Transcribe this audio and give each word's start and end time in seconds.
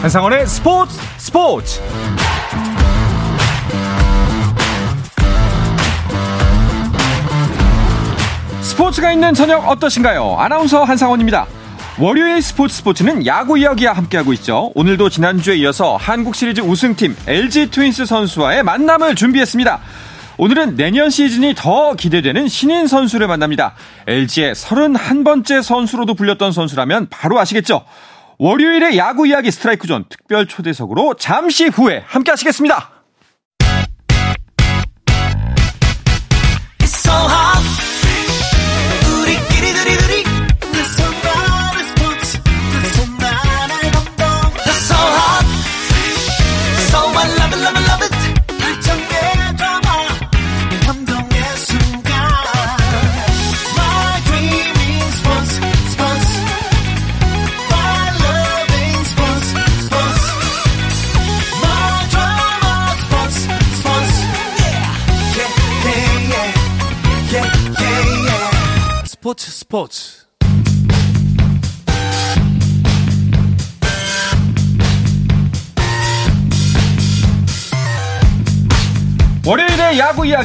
한상원의 0.00 0.46
스포츠 0.46 0.98
스포츠 1.18 1.80
스포츠가 8.62 9.12
있는 9.12 9.34
저녁 9.34 9.68
어떠신가요? 9.68 10.36
아나운서 10.38 10.84
한상원입니다. 10.84 11.46
월요일 11.98 12.40
스포츠 12.40 12.76
스포츠는 12.76 13.26
야구 13.26 13.58
이야기와 13.58 13.92
함께하고 13.92 14.32
있죠. 14.32 14.72
오늘도 14.74 15.10
지난주에 15.10 15.56
이어서 15.56 15.96
한국 15.96 16.34
시리즈 16.34 16.62
우승팀 16.62 17.14
LG 17.26 17.70
트윈스 17.70 18.06
선수와의 18.06 18.62
만남을 18.62 19.16
준비했습니다. 19.16 19.80
오늘은 20.38 20.76
내년 20.76 21.10
시즌이 21.10 21.54
더 21.54 21.92
기대되는 21.92 22.48
신인 22.48 22.86
선수를 22.86 23.26
만납니다. 23.26 23.74
LG의 24.06 24.54
31번째 24.54 25.62
선수로도 25.62 26.14
불렸던 26.14 26.52
선수라면 26.52 27.08
바로 27.10 27.38
아시겠죠? 27.38 27.84
월요일의 28.42 28.96
야구 28.96 29.26
이야기 29.26 29.50
스트라이크 29.50 29.86
존 29.86 30.06
특별 30.08 30.46
초대석으로 30.46 31.12
잠시 31.18 31.68
후에 31.68 32.02
함께 32.06 32.30
하시겠습니다. 32.30 32.90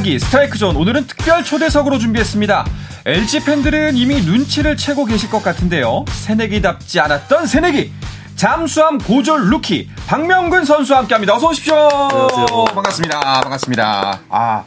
이야기 0.06 0.20
스트라이크 0.20 0.56
존 0.56 0.76
오늘은 0.76 1.08
특별 1.08 1.42
초대석으로 1.42 1.98
준비했습니다. 1.98 2.64
LG 3.06 3.44
팬들은 3.44 3.96
이미 3.96 4.20
눈치를 4.20 4.76
채고 4.76 5.04
계실 5.04 5.28
것 5.28 5.42
같은데요. 5.42 6.04
새내기답지 6.08 7.00
않았던 7.00 7.48
새내기 7.48 7.92
잠수함 8.36 8.98
고졸 8.98 9.50
루키 9.50 9.90
박명근 10.06 10.64
선수와 10.64 11.00
함께합니다. 11.00 11.34
어서 11.34 11.48
오십시오. 11.48 11.74
안녕하세요. 11.74 12.46
반갑습니다. 12.72 13.20
반갑습니다. 13.40 14.20
아, 14.28 14.64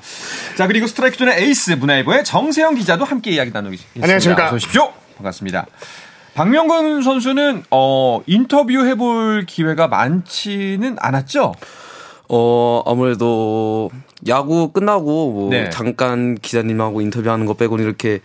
자 0.58 0.68
그리고 0.68 0.88
스트라이크 0.88 1.16
존의 1.16 1.42
에이스 1.42 1.72
문화일보의 1.72 2.26
정세영 2.26 2.76
기자도 2.76 3.06
함께 3.06 3.32
이야기 3.32 3.52
나누겠습니다. 3.52 4.04
안녕하십니까. 4.04 4.48
어서 4.48 4.56
오십시오. 4.56 4.92
반갑습니다. 5.18 5.68
박명근 6.34 7.02
선수는 7.02 7.64
어, 7.72 8.20
인터뷰 8.28 8.86
해볼 8.86 9.46
기회가 9.48 9.88
많지는 9.88 10.98
않았죠. 11.00 11.54
어 12.32 12.84
아무래도 12.86 13.90
야구 14.28 14.72
끝나고 14.72 15.32
뭐 15.32 15.50
네. 15.50 15.70
잠깐 15.70 16.36
기자님하고 16.36 17.02
인터뷰하는 17.02 17.46
거 17.46 17.54
빼고는 17.54 17.84
이렇게 17.84 18.20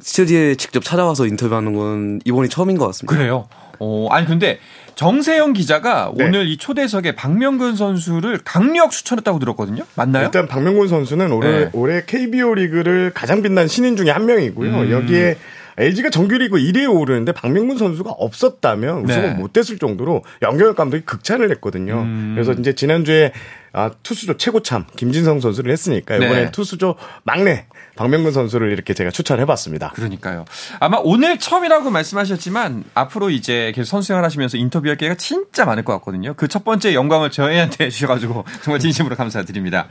스튜디오에 0.00 0.54
직접 0.56 0.84
찾아와서 0.84 1.26
인터뷰하는 1.26 1.74
건 1.74 2.20
이번이 2.24 2.48
처음인 2.48 2.78
것 2.78 2.86
같습니다. 2.86 3.16
그래요. 3.16 3.48
어, 3.78 4.08
아니 4.10 4.26
근데 4.26 4.58
정세영 4.94 5.52
기자가 5.52 6.12
네. 6.16 6.24
오늘 6.24 6.48
이 6.48 6.56
초대석에 6.56 7.14
박명근 7.14 7.76
선수를 7.76 8.40
강력 8.44 8.90
추천했다고 8.90 9.38
들었거든요. 9.38 9.84
맞나요? 9.94 10.24
일단 10.24 10.46
박명곤 10.48 10.88
선수는 10.88 11.32
올해, 11.32 11.50
네. 11.50 11.70
올해 11.74 12.02
KBO 12.06 12.54
리그를 12.54 13.12
가장 13.14 13.42
빛난 13.42 13.68
신인 13.68 13.96
중에 13.96 14.10
한 14.10 14.24
명이고요. 14.24 14.74
음. 14.74 14.90
여기에 14.90 15.36
LG가 15.78 16.08
정규리그 16.08 16.56
1위에 16.56 16.90
오르는데 16.90 17.32
박명근 17.32 17.76
선수가 17.76 18.10
없었다면 18.10 19.04
우승을 19.04 19.22
네. 19.22 19.34
못했을 19.34 19.78
정도로 19.78 20.24
연경혁 20.40 20.76
감독이 20.76 21.04
극찬을 21.04 21.50
했거든요. 21.50 22.00
음. 22.00 22.32
그래서 22.34 22.58
이제 22.58 22.74
지난주에 22.74 23.32
아, 23.78 23.90
투수조 24.02 24.38
최고참 24.38 24.86
김진성 24.96 25.40
선수를 25.40 25.70
했으니까 25.70 26.16
네. 26.18 26.24
이번엔 26.24 26.50
투수조 26.50 26.94
막내 27.24 27.66
박명근 27.94 28.32
선수를 28.32 28.72
이렇게 28.72 28.94
제가 28.94 29.10
추천해봤습니다. 29.10 29.90
그러니까요. 29.94 30.46
아마 30.80 30.98
오늘 31.02 31.38
처음이라고 31.38 31.90
말씀하셨지만 31.90 32.84
앞으로 32.94 33.28
이제 33.28 33.72
계속 33.74 33.90
선수 33.90 34.08
생활 34.08 34.24
하시면서 34.24 34.56
인터뷰할 34.56 34.96
기회가 34.96 35.14
진짜 35.14 35.66
많을 35.66 35.84
것 35.84 35.92
같거든요. 35.94 36.32
그 36.34 36.48
첫 36.48 36.64
번째 36.64 36.94
영광을 36.94 37.30
저희한테 37.30 37.90
주셔가지고 37.90 38.46
정말 38.62 38.80
진심으로 38.80 39.14
감사드립니다. 39.14 39.88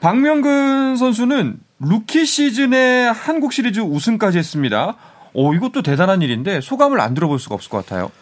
박명근 0.00 0.96
선수는 0.96 1.56
루키 1.80 2.24
시즌에 2.24 3.06
한국 3.08 3.52
시리즈 3.52 3.80
우승까지 3.80 4.38
했습니다. 4.38 4.96
오, 5.32 5.54
이것도 5.54 5.82
대단한 5.82 6.22
일인데 6.22 6.60
소감을 6.60 7.00
안 7.00 7.14
들어볼 7.14 7.40
수가 7.40 7.56
없을 7.56 7.68
것 7.68 7.84
같아요. 7.84 8.12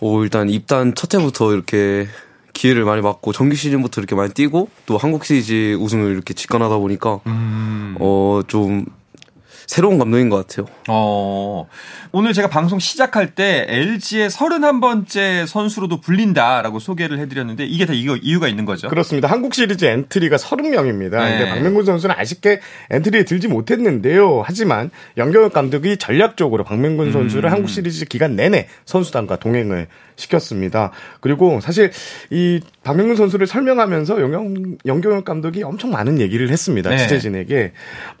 오, 0.00 0.22
일단 0.24 0.48
입단 0.48 0.94
첫 0.94 1.12
해부터 1.14 1.52
이렇게 1.52 2.06
기회를 2.52 2.84
많이 2.84 3.02
받고 3.02 3.32
정규 3.32 3.56
시즌부터 3.56 4.00
이렇게 4.00 4.14
많이 4.14 4.32
뛰고 4.32 4.68
또 4.86 4.98
한국 4.98 5.24
시리즈 5.24 5.76
우승을 5.80 6.12
이렇게 6.12 6.34
직관하다 6.34 6.76
보니까 6.78 7.20
음. 7.26 7.96
어좀 7.98 8.86
새로운 9.66 9.98
감동인 9.98 10.28
것 10.28 10.46
같아요. 10.46 10.66
어, 10.88 11.66
오늘 12.10 12.34
제가 12.34 12.48
방송 12.48 12.78
시작할 12.78 13.34
때 13.34 13.64
LG의 13.68 14.28
31번째 14.28 15.46
선수로도 15.46 16.00
불린다라고 16.02 16.78
소개를 16.78 17.18
해드렸는데 17.20 17.64
이게 17.64 17.86
다 17.86 17.94
이거, 17.94 18.16
이유가 18.16 18.48
있는 18.48 18.66
거죠. 18.66 18.88
그렇습니다. 18.88 19.28
한국 19.28 19.54
시리즈 19.54 19.84
엔트리가 19.84 20.36
30명입니다. 20.36 21.12
네. 21.12 21.38
근데 21.38 21.48
박명근 21.48 21.86
선수는 21.86 22.14
아쉽게 22.18 22.60
엔트리에 22.90 23.24
들지 23.24 23.48
못했는데요. 23.48 24.42
하지만 24.44 24.90
연경혁 25.16 25.54
감독이 25.54 25.96
전략적으로 25.96 26.64
박명근 26.64 27.06
음. 27.06 27.12
선수를 27.12 27.50
한국 27.50 27.68
시리즈 27.68 28.04
기간 28.04 28.36
내내 28.36 28.68
선수단과 28.84 29.36
동행을 29.36 29.86
시켰습니다. 30.16 30.92
그리고 31.20 31.60
사실 31.60 31.90
이 32.30 32.60
박명근 32.82 33.16
선수를 33.16 33.46
설명하면서 33.46 34.20
연경, 34.20 34.76
연경혁 34.86 35.24
감독이 35.24 35.62
엄청 35.62 35.90
많은 35.90 36.20
얘기를 36.20 36.50
했습니다. 36.50 36.90
네. 36.90 36.98
취재진에게 36.98 37.72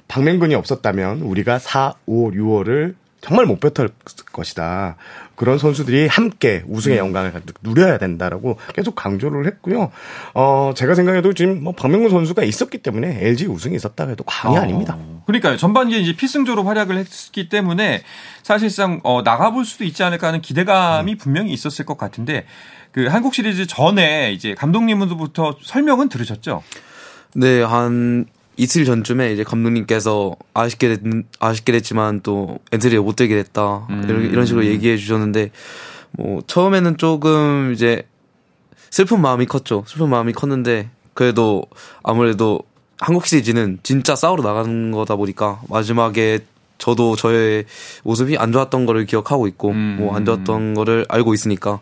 박명근이 0.08 0.54
없었다면 0.54 1.22
우리가 1.22 1.58
4, 1.58 1.94
5, 2.06 2.30
6월을 2.30 2.94
정말 3.22 3.46
못 3.46 3.60
뱉을 3.60 3.88
것이다. 4.32 4.96
그런 5.36 5.56
선수들이 5.56 6.08
함께 6.08 6.64
우승의 6.66 6.98
음. 6.98 7.06
영광을 7.06 7.32
누려야 7.62 7.96
된다라고 7.98 8.58
계속 8.74 8.96
강조를 8.96 9.46
했고요. 9.46 9.92
어, 10.34 10.72
제가 10.74 10.96
생각해도 10.96 11.32
지금 11.32 11.62
뭐 11.62 11.72
박명근 11.72 12.10
선수가 12.10 12.42
있었기 12.42 12.78
때문에 12.78 13.24
LG 13.24 13.46
우승이 13.46 13.76
있었다 13.76 14.08
해도 14.08 14.24
과언이 14.24 14.58
아닙니다. 14.58 14.98
그러니까요. 15.26 15.56
전반기에 15.56 16.00
이제 16.00 16.16
필승조로 16.16 16.64
활약을 16.64 16.98
했기 16.98 17.48
때문에 17.48 18.02
사실상 18.42 19.00
어, 19.04 19.22
나가볼 19.22 19.64
수도 19.64 19.84
있지 19.84 20.02
않을까 20.02 20.26
하는 20.26 20.40
음. 20.40 20.42
기대감이 20.42 21.16
분명히 21.16 21.52
있었을 21.52 21.86
것 21.86 21.96
같은데 21.96 22.44
그 22.90 23.06
한국 23.06 23.34
시리즈 23.34 23.68
전에 23.68 24.32
이제 24.32 24.54
감독님으로부터 24.54 25.56
설명은 25.62 26.08
들으셨죠? 26.08 26.62
네, 27.34 27.62
한 27.62 28.26
이틀 28.62 28.84
전쯤에 28.84 29.32
이제 29.32 29.42
감독님께서 29.42 30.36
아쉽게 30.54 30.88
됐, 30.88 31.00
아쉽게 31.40 31.72
됐지만 31.72 32.20
또 32.22 32.60
엔트리에 32.70 33.00
못 33.00 33.16
들게 33.16 33.34
됐다. 33.34 33.88
이런, 34.04 34.22
이런 34.22 34.46
식으로 34.46 34.64
얘기해 34.66 34.96
주셨는데 34.96 35.50
뭐 36.12 36.42
처음에는 36.46 36.96
조금 36.96 37.72
이제 37.74 38.04
슬픈 38.90 39.20
마음이 39.20 39.46
컸죠. 39.46 39.84
슬픈 39.88 40.08
마음이 40.10 40.32
컸는데 40.32 40.90
그래도 41.12 41.64
아무래도 42.04 42.60
한국 43.00 43.26
시리즈는 43.26 43.80
진짜 43.82 44.14
싸우러 44.14 44.44
나가는 44.44 44.92
거다 44.92 45.16
보니까 45.16 45.60
마지막에 45.68 46.38
저도 46.78 47.16
저의 47.16 47.64
모습이 48.04 48.38
안 48.38 48.52
좋았던 48.52 48.86
거를 48.86 49.06
기억하고 49.06 49.48
있고 49.48 49.70
음. 49.70 49.96
뭐안 49.98 50.24
좋았던 50.24 50.74
거를 50.74 51.04
알고 51.08 51.34
있으니까 51.34 51.80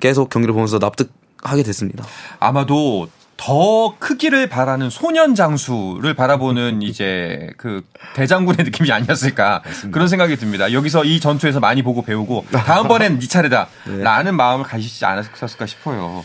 계속 0.00 0.28
경기를 0.28 0.54
보면서 0.54 0.78
납득하게 0.78 1.62
됐습니다. 1.62 2.04
아마도 2.40 3.08
더 3.36 3.94
크기를 3.98 4.48
바라는 4.48 4.88
소년 4.88 5.34
장수를 5.34 6.14
바라보는 6.14 6.80
이제 6.82 7.50
그 7.58 7.82
대장군의 8.14 8.64
느낌이 8.64 8.90
아니었을까 8.90 9.62
그런 9.92 10.08
생각이 10.08 10.36
듭니다. 10.36 10.72
여기서 10.72 11.04
이 11.04 11.20
전투에서 11.20 11.60
많이 11.60 11.82
보고 11.82 12.02
배우고 12.02 12.46
다음번엔 12.50 13.18
네 13.18 13.28
차례다라는 13.28 14.34
마음을 14.34 14.64
가지지 14.64 15.04
않았을까 15.04 15.66
싶어요. 15.66 16.24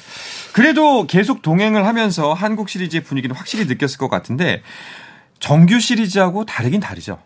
그래도 0.54 1.06
계속 1.08 1.42
동행을 1.42 1.86
하면서 1.86 2.34
한국 2.34 2.70
시리즈의 2.70 3.04
분위기는 3.04 3.36
확실히 3.36 3.66
느꼈을 3.66 3.98
것 3.98 4.10
같은데 4.10 4.62
정규 5.40 5.80
시리즈하고 5.80 6.46
다르긴 6.46 6.80
다르죠. 6.80 7.20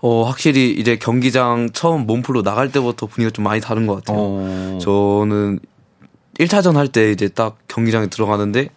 어, 0.00 0.24
확실히 0.24 0.72
이제 0.72 0.96
경기장 0.96 1.70
처음 1.72 2.06
몸풀로 2.06 2.42
나갈 2.42 2.70
때부터 2.70 3.06
분위기가 3.06 3.32
좀 3.32 3.44
많이 3.44 3.60
다른 3.60 3.86
것 3.86 3.96
같아요. 3.96 4.18
어. 4.20 4.78
저는 4.80 5.58
1차전 6.38 6.74
할 6.74 6.88
때 6.88 7.10
이제 7.10 7.28
딱 7.28 7.56
경기장에 7.68 8.08
들어가는데 8.08 8.68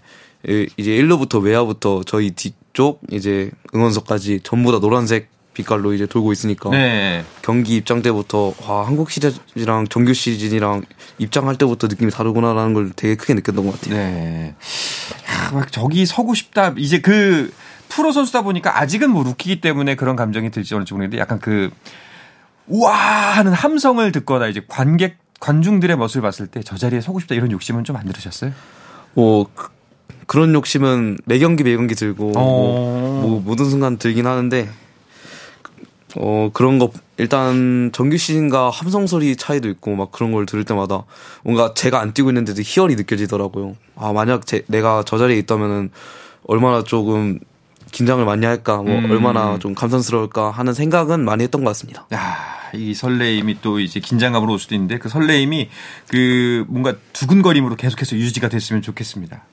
이- 0.48 0.68
이제 0.78 0.92
1루부터 0.92 1.42
외야부터 1.42 2.04
저희 2.06 2.32
뒤쪽 2.32 3.02
이제 3.12 3.52
응원석까지 3.76 4.42
전부 4.44 4.72
다 4.72 4.80
노란색 4.80 5.30
빛깔로 5.54 5.94
이제 5.94 6.06
돌고 6.06 6.32
있으니까 6.32 6.70
네. 6.70 7.26
경기 7.42 7.76
입장 7.76 8.02
때부터 8.02 8.54
와 8.62 8.88
한국 8.88 9.12
시리즈랑 9.12 9.88
정규 9.90 10.14
시즌이랑 10.14 10.84
입장할 11.18 11.58
때부터 11.58 11.88
느낌이 11.88 12.12
다르구나라는 12.12 12.74
걸 12.74 12.92
되게 12.96 13.16
크게 13.16 13.34
느꼈던 13.34 13.66
것 13.66 13.74
같아요. 13.82 13.96
네. 13.96 14.56
야, 15.30 15.52
막 15.52 15.70
저기 15.72 16.06
서고 16.06 16.34
싶다. 16.34 16.74
이제 16.78 17.02
그 17.02 17.52
프로 17.90 18.14
선수다 18.14 18.44
보니까 18.44 18.80
아직은 18.80 19.10
뭐 19.10 19.24
루키이기 19.24 19.60
때문에 19.60 19.96
그런 19.96 20.16
감정이 20.16 20.50
들지 20.52 20.74
않을지 20.76 20.94
모르겠는데 20.94 21.20
약간 21.20 21.40
그 21.40 21.72
우와 22.68 22.94
하는 22.96 23.52
함성을 23.52 24.10
듣거나 24.14 24.48
이제 24.48 24.62
관객 24.68 25.18
관중들의 25.42 25.96
모습을 25.98 26.22
봤을 26.22 26.48
때 26.48 26.62
저 26.64 26.78
자리에 26.78 27.02
서고 27.02 27.20
싶다 27.20 27.34
이런 27.36 27.52
욕심은 27.52 27.84
좀 27.84 27.98
안 27.98 28.06
들으셨어요? 28.06 28.52
뭐 29.16 29.48
그, 30.30 30.34
그런 30.34 30.54
욕심은 30.54 31.18
매 31.26 31.40
경기 31.40 31.64
매 31.64 31.76
경기 31.76 31.96
들고 31.96 32.34
어. 32.36 32.42
뭐, 32.42 33.22
뭐 33.22 33.42
모든 33.44 33.68
순간 33.68 33.98
들긴 33.98 34.28
하는데 34.28 34.70
어 36.16 36.50
그런 36.54 36.78
거 36.78 36.92
일단 37.18 37.90
정규 37.94 38.18
시즌과 38.18 38.70
함성 38.70 39.08
소리 39.08 39.36
차이도 39.36 39.70
있고 39.70 39.96
막 39.96 40.12
그런 40.12 40.32
걸 40.32 40.46
들을 40.46 40.64
때마다 40.64 41.04
뭔가 41.44 41.74
제가 41.74 42.00
안 42.00 42.14
뛰고 42.14 42.30
있는데도 42.30 42.62
희열이 42.64 42.96
느껴지더라고요. 42.96 43.76
아 43.96 44.14
만약 44.14 44.46
제, 44.46 44.64
내가 44.68 45.04
저 45.06 45.18
자리에 45.18 45.38
있다면은 45.40 45.90
얼마나 46.48 46.84
조금 46.84 47.40
긴장을 47.92 48.24
많이 48.24 48.46
할까, 48.46 48.78
뭐 48.78 49.00
음. 49.00 49.10
얼마나 49.10 49.58
좀 49.58 49.74
감탄스러울까 49.74 50.52
하는 50.52 50.74
생각은 50.74 51.26
많이 51.26 51.44
했던 51.44 51.64
것 51.64 51.72
같습니다. 51.72 52.06
야, 52.14 52.38
이 52.74 52.94
설레임이 52.94 53.62
또 53.62 53.80
이제 53.80 54.00
긴장감으로 54.00 54.54
올 54.54 54.60
수도 54.60 54.76
있는데 54.76 55.00
그 55.00 55.10
설레임이 55.10 55.70
그 56.08 56.66
뭔가 56.68 56.94
두근거림으로 57.14 57.76
계속해서 57.76 58.16
유지가 58.16 58.48
됐으면 58.48 58.84
좋겠습니다. 58.84 59.44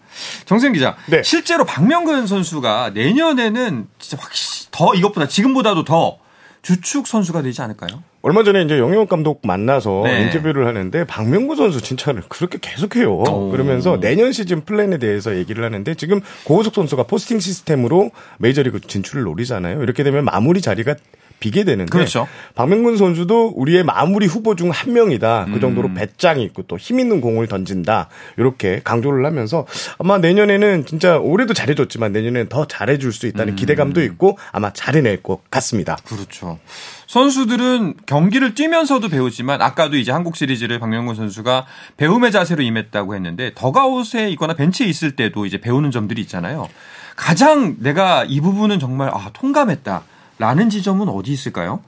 정세현 0.45 0.73
기자, 0.73 0.97
네. 1.07 1.23
실제로 1.23 1.65
박명근 1.65 2.27
선수가 2.27 2.91
내년에는 2.95 3.87
진짜 3.99 4.23
확실히 4.23 4.69
더 4.71 4.95
이것보다 4.95 5.29
지금보다도 5.29 5.85
더 5.85 6.19
주축 6.63 7.07
선수가 7.07 7.43
되지 7.43 7.63
않을까요? 7.63 8.03
얼마 8.23 8.43
전에 8.43 8.63
이제 8.63 8.77
염경엽 8.77 9.07
감독 9.07 9.41
만나서 9.45 10.03
네. 10.03 10.23
인터뷰를 10.23 10.67
하는데 10.67 11.05
박명근 11.05 11.55
선수 11.55 11.81
칭찬을 11.81 12.25
그렇게 12.29 12.59
계속해요. 12.61 13.13
오. 13.13 13.51
그러면서 13.53 14.01
내년 14.01 14.33
시즌 14.33 14.65
플랜에 14.65 14.99
대해서 14.99 15.37
얘기를 15.37 15.63
하는데 15.65 15.95
지금 15.95 16.21
고우석 16.43 16.75
선수가 16.75 17.05
포스팅 17.05 17.39
시스템으로 17.39 18.11
메이저리그 18.39 18.81
진출을 18.81 19.23
노리잖아요. 19.23 19.81
이렇게 19.81 20.03
되면 20.03 20.25
마무리 20.25 20.61
자리가 20.61 20.97
비게 21.39 21.65
되는데 21.65 21.91
그렇죠. 21.91 22.27
박명근 22.55 22.97
선수도 22.97 23.49
우리의 23.57 23.83
마무리 23.85 24.27
후보 24.27 24.55
중 24.57 24.71
한 24.71 24.93
명이다. 24.93 25.45
음. 25.45 25.53
그 25.53 25.61
정도로 25.61 25.93
배짱이 25.95 26.43
있고 26.45 26.63
또 26.63 26.77
힘 26.79 26.99
있는 27.01 27.21
공을 27.21 27.47
던진다. 27.47 28.09
이렇게 28.37 28.81
강조를 28.85 29.25
하면서 29.25 29.67
아마 29.99 30.19
내년에는 30.19 30.87
진짜 30.87 31.19
올해도 31.19 31.55
잘해줬지만 31.55 32.13
내년에는 32.13 32.49
더 32.49 32.67
잘해줄 32.67 33.13
수 33.13 33.27
있다는 33.27 33.55
음. 33.55 33.57
기대감도 33.57 34.03
있고 34.03 34.39
아마 34.53 34.73
잘해낼 34.73 35.23
것 35.23 35.41
같습니다. 35.51 35.97
그렇죠. 36.05 36.59
선수들은 37.07 37.95
경기를 38.07 38.55
뛰면서도 38.55 39.09
배우지만 39.09 39.63
아까도 39.63 39.97
이제 39.97 40.11
한국 40.13 40.37
시리즈를 40.37 40.79
박명근 40.79 41.15
선수가 41.15 41.67
배움의 41.97 42.33
자세로 42.33 42.63
임했다고 42.63 43.15
했는데 43.15 43.53
더가웃에 43.55 44.29
있거나 44.31 44.55
벤치에 44.55 44.87
있을 44.87 45.17
때도 45.17 45.47
이제 45.47 45.59
배우는 45.59 45.91
점들이 45.93 46.21
있잖아요. 46.23 46.69
가장 47.15 47.77
내가 47.79 48.25
이 48.29 48.41
부분은 48.41 48.79
정말 48.79 49.09
아 49.09 49.31
통감했다 49.33 50.03
라는 50.39 50.71
지점은 50.71 51.09
어디 51.09 51.33
있을까요? 51.33 51.81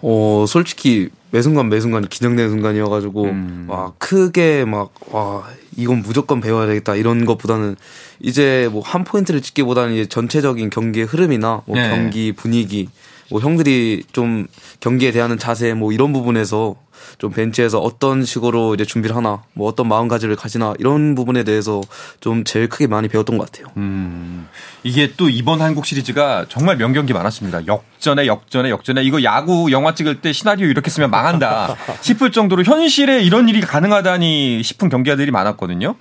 어, 0.00 0.44
솔직히 0.46 1.08
매 1.30 1.42
순간 1.42 1.68
매 1.68 1.80
순간이 1.80 2.08
긴장되는 2.08 2.50
순간이어가지고 2.50 3.24
음. 3.24 3.64
막 3.68 3.98
크게 3.98 4.64
막 4.64 4.90
와 5.10 5.44
이건 5.76 6.02
무조건 6.02 6.40
배워야 6.40 6.66
되겠다 6.66 6.94
이런 6.94 7.24
것보다는 7.24 7.76
이제 8.20 8.68
뭐 8.72 8.82
한 8.84 9.04
포인트를 9.04 9.40
찍기보다는 9.42 9.94
이제 9.94 10.06
전체적인 10.06 10.70
경기의 10.70 11.06
흐름이나 11.06 11.62
뭐 11.66 11.76
네. 11.76 11.90
경기 11.90 12.32
분위기 12.32 12.88
뭐 13.30 13.40
형들이 13.40 14.04
좀 14.12 14.46
경기에 14.80 15.12
대하는 15.12 15.38
자세 15.38 15.74
뭐 15.74 15.92
이런 15.92 16.12
부분에서 16.12 16.76
좀 17.18 17.32
벤치에서 17.32 17.78
어떤 17.78 18.24
식으로 18.24 18.74
이제 18.74 18.84
준비를 18.84 19.16
하나 19.16 19.42
뭐 19.54 19.68
어떤 19.68 19.88
마음가짐을 19.88 20.36
가지나 20.36 20.74
이런 20.78 21.14
부분에 21.14 21.44
대해서 21.44 21.80
좀 22.20 22.44
제일 22.44 22.68
크게 22.68 22.86
많이 22.86 23.08
배웠던 23.08 23.38
것 23.38 23.50
같아요. 23.50 23.72
음, 23.76 24.48
이게 24.82 25.12
또 25.16 25.28
이번 25.28 25.60
한국 25.60 25.86
시리즈가 25.86 26.46
정말 26.48 26.76
명경기 26.76 27.12
많았습니다. 27.12 27.66
역전에 27.66 28.26
역전에 28.26 28.70
역전에 28.70 29.02
이거 29.02 29.22
야구 29.22 29.70
영화 29.70 29.94
찍을 29.94 30.20
때 30.20 30.32
시나리오 30.32 30.66
이렇게 30.68 30.90
쓰면 30.90 31.10
망한다 31.10 31.76
싶을 32.00 32.32
정도로 32.32 32.64
현실에 32.64 33.22
이런 33.22 33.48
일이 33.48 33.60
가능하다니 33.60 34.62
싶은 34.62 34.88
경기들이 34.88 35.30
많았거든요. 35.30 35.96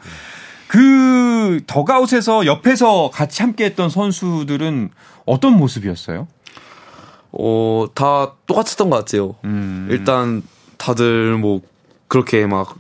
그 0.68 1.62
더가웃에서 1.66 2.46
옆에서 2.46 3.10
같이 3.14 3.42
함께했던 3.42 3.90
선수들은 3.90 4.90
어떤 5.26 5.54
모습이었어요? 5.54 6.28
어, 7.32 7.86
다 7.94 8.34
똑같았던 8.46 8.90
것 8.90 8.98
같아요. 8.98 9.36
음. 9.46 9.88
일단 9.92 10.44
다들 10.78 11.38
뭐 11.38 11.62
그렇게 12.08 12.46
막 12.46 12.76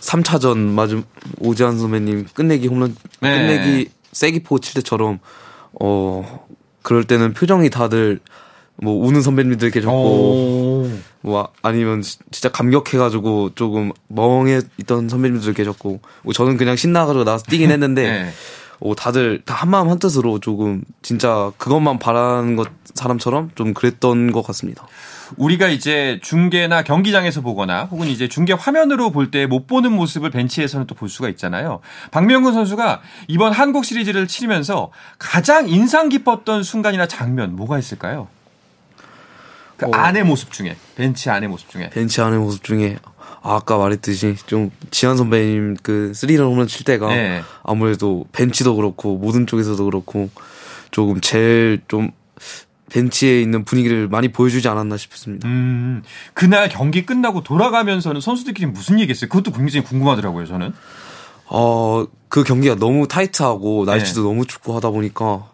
3차전 0.00 0.56
맞은 0.58 1.04
오지환 1.40 1.78
선배님 1.78 2.26
끝내기 2.34 2.66
홈런 2.68 2.96
네. 3.20 3.38
끝내기 3.38 3.90
세기포 4.12 4.58
칠 4.60 4.74
때처럼 4.74 5.18
어 5.80 6.46
그럴 6.82 7.04
때는 7.04 7.34
표정이 7.34 7.70
다들 7.70 8.20
뭐 8.82 9.06
우는 9.06 9.20
선배님들 9.20 9.70
계셨고 9.70 9.92
오. 9.94 10.90
뭐 11.20 11.48
아니면 11.62 12.00
지- 12.00 12.18
진짜 12.30 12.48
감격해가지고 12.50 13.50
조금 13.54 13.92
멍해 14.08 14.62
있던 14.78 15.08
선배님들 15.10 15.52
계셨고 15.52 16.00
뭐 16.22 16.32
저는 16.32 16.56
그냥 16.56 16.76
신나가지고 16.76 17.24
나와서 17.24 17.44
뛰긴 17.44 17.70
했는데 17.72 18.02
네. 18.10 18.30
어, 18.80 18.94
다들 18.94 19.42
다 19.44 19.54
한마음 19.54 19.88
한뜻으로 19.90 20.40
조금 20.40 20.82
진짜 21.02 21.52
그것만 21.58 21.98
바라는 21.98 22.56
것 22.56 22.68
사람처럼 22.94 23.50
좀 23.54 23.74
그랬던 23.74 24.32
것 24.32 24.42
같습니다. 24.46 24.86
우리가 25.36 25.68
이제 25.68 26.18
중계나 26.22 26.82
경기장에서 26.82 27.40
보거나 27.40 27.84
혹은 27.84 28.08
이제 28.08 28.26
중계 28.26 28.52
화면으로 28.52 29.12
볼 29.12 29.30
때 29.30 29.46
못 29.46 29.66
보는 29.68 29.92
모습을 29.92 30.30
벤치에서는 30.30 30.86
또 30.88 30.94
볼 30.96 31.08
수가 31.08 31.28
있잖아요. 31.28 31.80
박명근 32.10 32.52
선수가 32.52 33.00
이번 33.28 33.52
한국 33.52 33.84
시리즈를 33.84 34.26
치르면서 34.26 34.90
가장 35.18 35.68
인상 35.68 36.08
깊었던 36.08 36.62
순간이나 36.64 37.06
장면 37.06 37.54
뭐가 37.54 37.78
있을까요? 37.78 38.26
그 39.76 39.86
어. 39.86 39.90
안의 39.92 40.24
모습 40.24 40.52
중에 40.52 40.76
벤치 40.96 41.30
안의 41.30 41.48
모습 41.48 41.70
중에 41.70 41.90
벤치 41.90 42.20
안의 42.20 42.38
모습 42.40 42.64
중에 42.64 42.98
아, 43.42 43.56
아까 43.56 43.78
말했듯이 43.78 44.36
좀 44.46 44.70
지한 44.90 45.16
선배님 45.16 45.76
그 45.82 46.12
스리런 46.14 46.48
홈런 46.48 46.66
칠 46.66 46.84
때가 46.84 47.08
네. 47.08 47.42
아무래도 47.62 48.26
벤치도 48.32 48.76
그렇고 48.76 49.16
모든 49.16 49.46
쪽에서도 49.46 49.82
그렇고 49.84 50.28
조금 50.90 51.20
제일 51.20 51.80
좀 51.88 52.10
벤치에 52.90 53.40
있는 53.40 53.64
분위기를 53.64 54.08
많이 54.08 54.28
보여주지 54.28 54.68
않았나 54.68 54.96
싶습니다. 54.96 55.48
음 55.48 56.02
그날 56.34 56.68
경기 56.68 57.06
끝나고 57.06 57.42
돌아가면서는 57.42 58.20
선수들끼리 58.20 58.66
무슨 58.66 58.98
얘기했어요? 59.00 59.28
그것도 59.28 59.52
굉장히 59.56 59.84
궁금하더라고요 59.86 60.46
저는. 60.46 60.72
어, 61.46 62.06
그 62.28 62.44
경기가 62.44 62.76
너무 62.76 63.08
타이트하고 63.08 63.84
날씨도 63.84 64.20
네. 64.22 64.28
너무 64.28 64.46
춥고 64.46 64.74
하다 64.76 64.90
보니까 64.90 65.48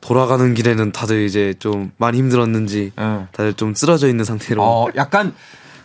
돌아가는 0.00 0.54
길에는 0.54 0.92
다들 0.92 1.24
이제 1.24 1.54
좀 1.58 1.92
많이 1.98 2.18
힘들었는지 2.18 2.92
어. 2.96 3.28
다들 3.32 3.54
좀 3.54 3.74
쓰러져 3.74 4.08
있는 4.08 4.24
상태로 4.24 4.62
어, 4.62 4.88
약간 4.96 5.34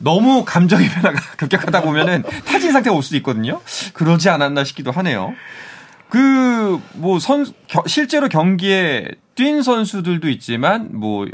너무 0.01 0.43
감정의 0.46 0.89
변화가 0.89 1.20
급격하다 1.38 1.81
보면은 1.81 2.24
타진 2.46 2.72
상태가 2.72 2.96
올 2.96 3.03
수도 3.03 3.17
있거든요. 3.17 3.62
그러지 3.93 4.29
않았나 4.29 4.63
싶기도 4.63 4.91
하네요. 4.91 5.34
그, 6.10 6.81
뭐, 6.93 7.20
선, 7.20 7.46
겨- 7.67 7.84
실제로 7.88 8.27
경기에 8.27 9.08
뛴 9.36 9.63
선수들도 9.63 10.29
있지만, 10.29 10.89
뭐, 10.91 11.25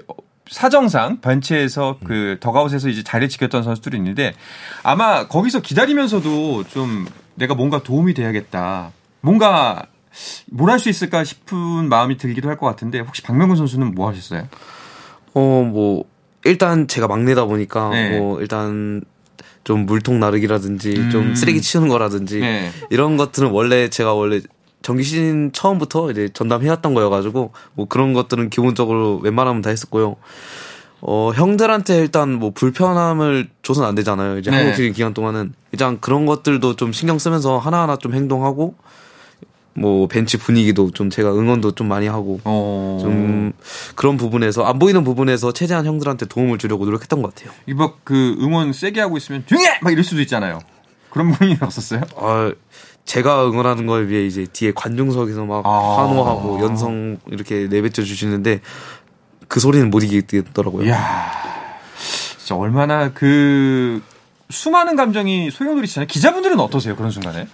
사정상 0.50 1.20
벤치에서 1.20 1.98
그 2.06 2.38
더가웃에서 2.40 2.88
이제 2.90 3.04
자리를 3.04 3.28
지켰던 3.30 3.64
선수들이 3.64 3.98
있는데 3.98 4.34
아마 4.82 5.28
거기서 5.28 5.60
기다리면서도 5.62 6.64
좀 6.70 7.06
내가 7.36 7.54
뭔가 7.56 7.84
도움이 7.84 8.14
돼야겠다. 8.14 8.92
뭔가 9.20 9.88
뭘 10.50 10.70
할 10.72 10.80
수 10.80 10.88
있을까 10.90 11.24
싶은 11.26 11.90
마음이 11.90 12.18
들기도 12.18 12.48
할 12.50 12.56
것 12.58 12.66
같은데 12.66 13.00
혹시 13.02 13.22
박명근 13.24 13.58
선수는 13.58 13.94
뭐 13.94 14.10
하셨어요? 14.10 14.48
어, 15.34 15.40
뭐, 15.70 16.06
일단 16.48 16.88
제가 16.88 17.08
막내다 17.08 17.46
보니까, 17.46 17.90
네. 17.90 18.18
뭐, 18.18 18.40
일단 18.42 19.02
좀 19.64 19.86
물통 19.86 20.20
나르기라든지, 20.20 20.96
음. 20.98 21.10
좀 21.10 21.36
쓰레기 21.36 21.62
치우는 21.62 21.90
거라든지, 21.90 22.40
네. 22.40 22.72
이런 22.90 23.18
것들은 23.18 23.50
원래 23.50 23.90
제가 23.90 24.14
원래 24.14 24.40
정기 24.82 25.04
시즌 25.04 25.52
처음부터 25.52 26.12
이제 26.12 26.30
전담해왔던 26.34 26.94
거여가지고, 26.94 27.52
뭐 27.74 27.88
그런 27.88 28.14
것들은 28.14 28.50
기본적으로 28.50 29.20
웬만하면 29.22 29.62
다 29.62 29.70
했었고요. 29.70 30.16
어, 31.02 31.32
형들한테 31.36 31.98
일단 32.00 32.34
뭐 32.34 32.52
불편함을 32.52 33.50
줘서는 33.62 33.88
안 33.88 33.96
되잖아요. 33.96 34.40
이제 34.40 34.50
네. 34.50 34.58
한국 34.58 34.76
시즌 34.76 34.94
기간 34.94 35.14
동안은. 35.14 35.54
일단 35.72 36.00
그런 36.00 36.26
것들도 36.26 36.76
좀 36.76 36.92
신경 36.92 37.20
쓰면서 37.20 37.58
하나하나 37.58 37.98
좀 37.98 38.14
행동하고, 38.14 38.76
뭐 39.78 40.08
벤치 40.08 40.38
분위기도 40.38 40.90
좀 40.92 41.10
제가 41.10 41.32
응원도 41.32 41.74
좀 41.74 41.88
많이 41.88 42.08
하고, 42.08 42.40
어. 42.44 42.98
좀 43.00 43.54
그런 43.96 44.18
부분에서 44.18 44.64
안 44.64 44.80
보이는 44.80 45.04
부분에서 45.04 45.52
최대한 45.52 45.86
형들한테 45.86 46.26
도움을 46.26 46.58
주려고 46.58 46.86
노력했던 46.86 47.22
것 47.22 47.36
같아요. 47.36 47.54
이거 47.68 47.96
그 48.04 48.36
응원 48.42 48.74
세게 48.74 49.00
하고 49.00 49.18
있으면 49.18 49.44
조용히 49.46 49.68
해! 49.68 49.80
막 49.82 49.92
이럴 49.92 50.04
수도 50.04 50.22
있잖아요. 50.22 50.60
그런 51.12 51.32
분이 51.32 51.58
없었어요? 51.62 52.02
아, 52.18 52.52
제가 53.06 53.48
응원하는 53.48 53.86
거에 53.86 54.08
비해 54.08 54.26
이제 54.26 54.46
뒤에 54.52 54.72
관중석에서 54.76 55.46
막 55.46 55.66
아. 55.66 55.70
환호하고 55.70 56.60
연성 56.64 57.20
이렇게 57.28 57.68
내뱉어 57.68 58.04
주시는데 58.04 58.62
그 59.48 59.60
소리는 59.60 59.90
못 59.90 60.04
이기겠더라고요. 60.04 60.88
이야, 60.88 61.32
진짜 62.38 62.56
얼마나 62.56 63.14
그 63.14 64.02
수많은 64.50 64.96
감정이 64.96 65.52
소용돌이치잖아요. 65.52 66.08
기자분들은 66.08 66.60
어떠세요 66.60 66.96
그런 66.96 67.12
순간에? 67.12 67.48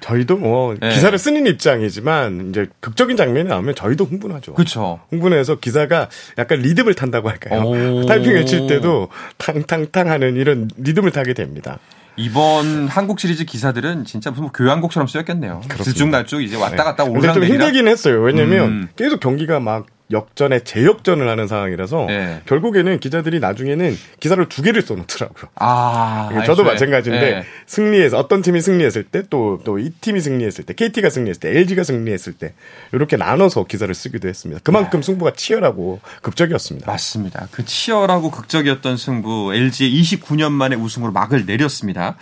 저희도 0.00 0.36
뭐 0.36 0.74
네. 0.80 0.90
기사를 0.90 1.16
쓰는 1.18 1.46
입장이지만 1.46 2.50
이제 2.50 2.66
극적인 2.80 3.16
장면이 3.16 3.48
나오면 3.48 3.74
저희도 3.74 4.04
흥분하죠. 4.04 4.54
그렇죠. 4.54 5.00
흥분해서 5.10 5.56
기사가 5.56 6.08
약간 6.38 6.60
리듬을 6.60 6.94
탄다고 6.94 7.28
할까요? 7.28 7.62
오. 7.62 8.06
타이핑을 8.06 8.46
칠 8.46 8.66
때도 8.66 9.08
탕탕탕 9.38 10.08
하는 10.08 10.36
이런 10.36 10.68
리듬을 10.76 11.10
타게 11.10 11.34
됩니다. 11.34 11.78
이번 12.16 12.88
한국 12.88 13.20
시리즈 13.20 13.44
기사들은 13.44 14.04
진짜 14.06 14.30
무슨 14.30 14.44
뭐 14.44 14.52
교향곡처럼 14.52 15.06
쓰였겠네요. 15.06 15.60
들쭉날쭉 15.68 16.42
이제 16.42 16.56
왔다 16.56 16.82
갔다 16.82 17.04
근데 17.04 17.18
오르락 17.18 17.34
좀. 17.34 17.44
힘들긴 17.44 17.88
했어요. 17.88 18.20
왜냐면 18.22 18.68
음. 18.68 18.88
계속 18.96 19.20
경기가 19.20 19.60
막 19.60 19.86
역전에 20.10 20.60
재역전을 20.60 21.28
하는 21.28 21.48
상황이라서 21.48 22.06
네. 22.06 22.40
결국에는 22.46 23.00
기자들이 23.00 23.40
나중에는 23.40 23.96
기사를 24.20 24.48
두 24.48 24.62
개를 24.62 24.82
써놓더라고요. 24.82 25.50
아, 25.56 26.30
저도. 26.46 26.62
마찬가지인데 26.64 27.30
네. 27.30 27.42
승리해서 27.66 28.16
어떤 28.18 28.42
팀이 28.42 28.60
승리했을 28.60 29.04
때 29.04 29.22
또 29.28 29.60
또 29.64 29.78
이 29.78 29.90
팀이 30.00 30.20
승리했을 30.20 30.64
때 30.64 30.74
KT가 30.74 31.10
승리했을 31.10 31.40
때 31.40 31.50
LG가 31.58 31.82
승리했을 31.82 32.34
때 32.34 32.54
이렇게 32.92 33.16
나눠서 33.16 33.64
기사를 33.64 33.92
쓰기도 33.94 34.28
했습니다. 34.28 34.60
그만큼 34.62 35.02
승부가 35.02 35.32
치열하고 35.32 36.00
극적이었습니다. 36.22 36.90
맞습니다. 36.90 37.48
그 37.50 37.64
치열하고 37.64 38.30
극적이었던 38.30 38.96
승부 38.96 39.52
LG의 39.54 40.00
29년 40.02 40.52
만에 40.52 40.76
우승으로 40.76 41.12
막을 41.12 41.46
내렸습니다. 41.46 42.16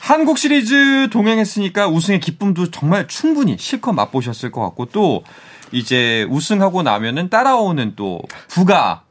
한국 0.00 0.38
시리즈 0.38 1.08
동행했으니까 1.10 1.88
우승의 1.88 2.20
기쁨도 2.20 2.70
정말 2.70 3.06
충분히 3.06 3.56
실컷 3.58 3.92
맛보셨을 3.92 4.50
것 4.50 4.60
같고 4.62 4.86
또 4.86 5.22
이제 5.72 6.26
우승하고 6.30 6.82
나면은 6.82 7.28
따라오는 7.28 7.94
또 7.96 8.20
부가 8.48 9.02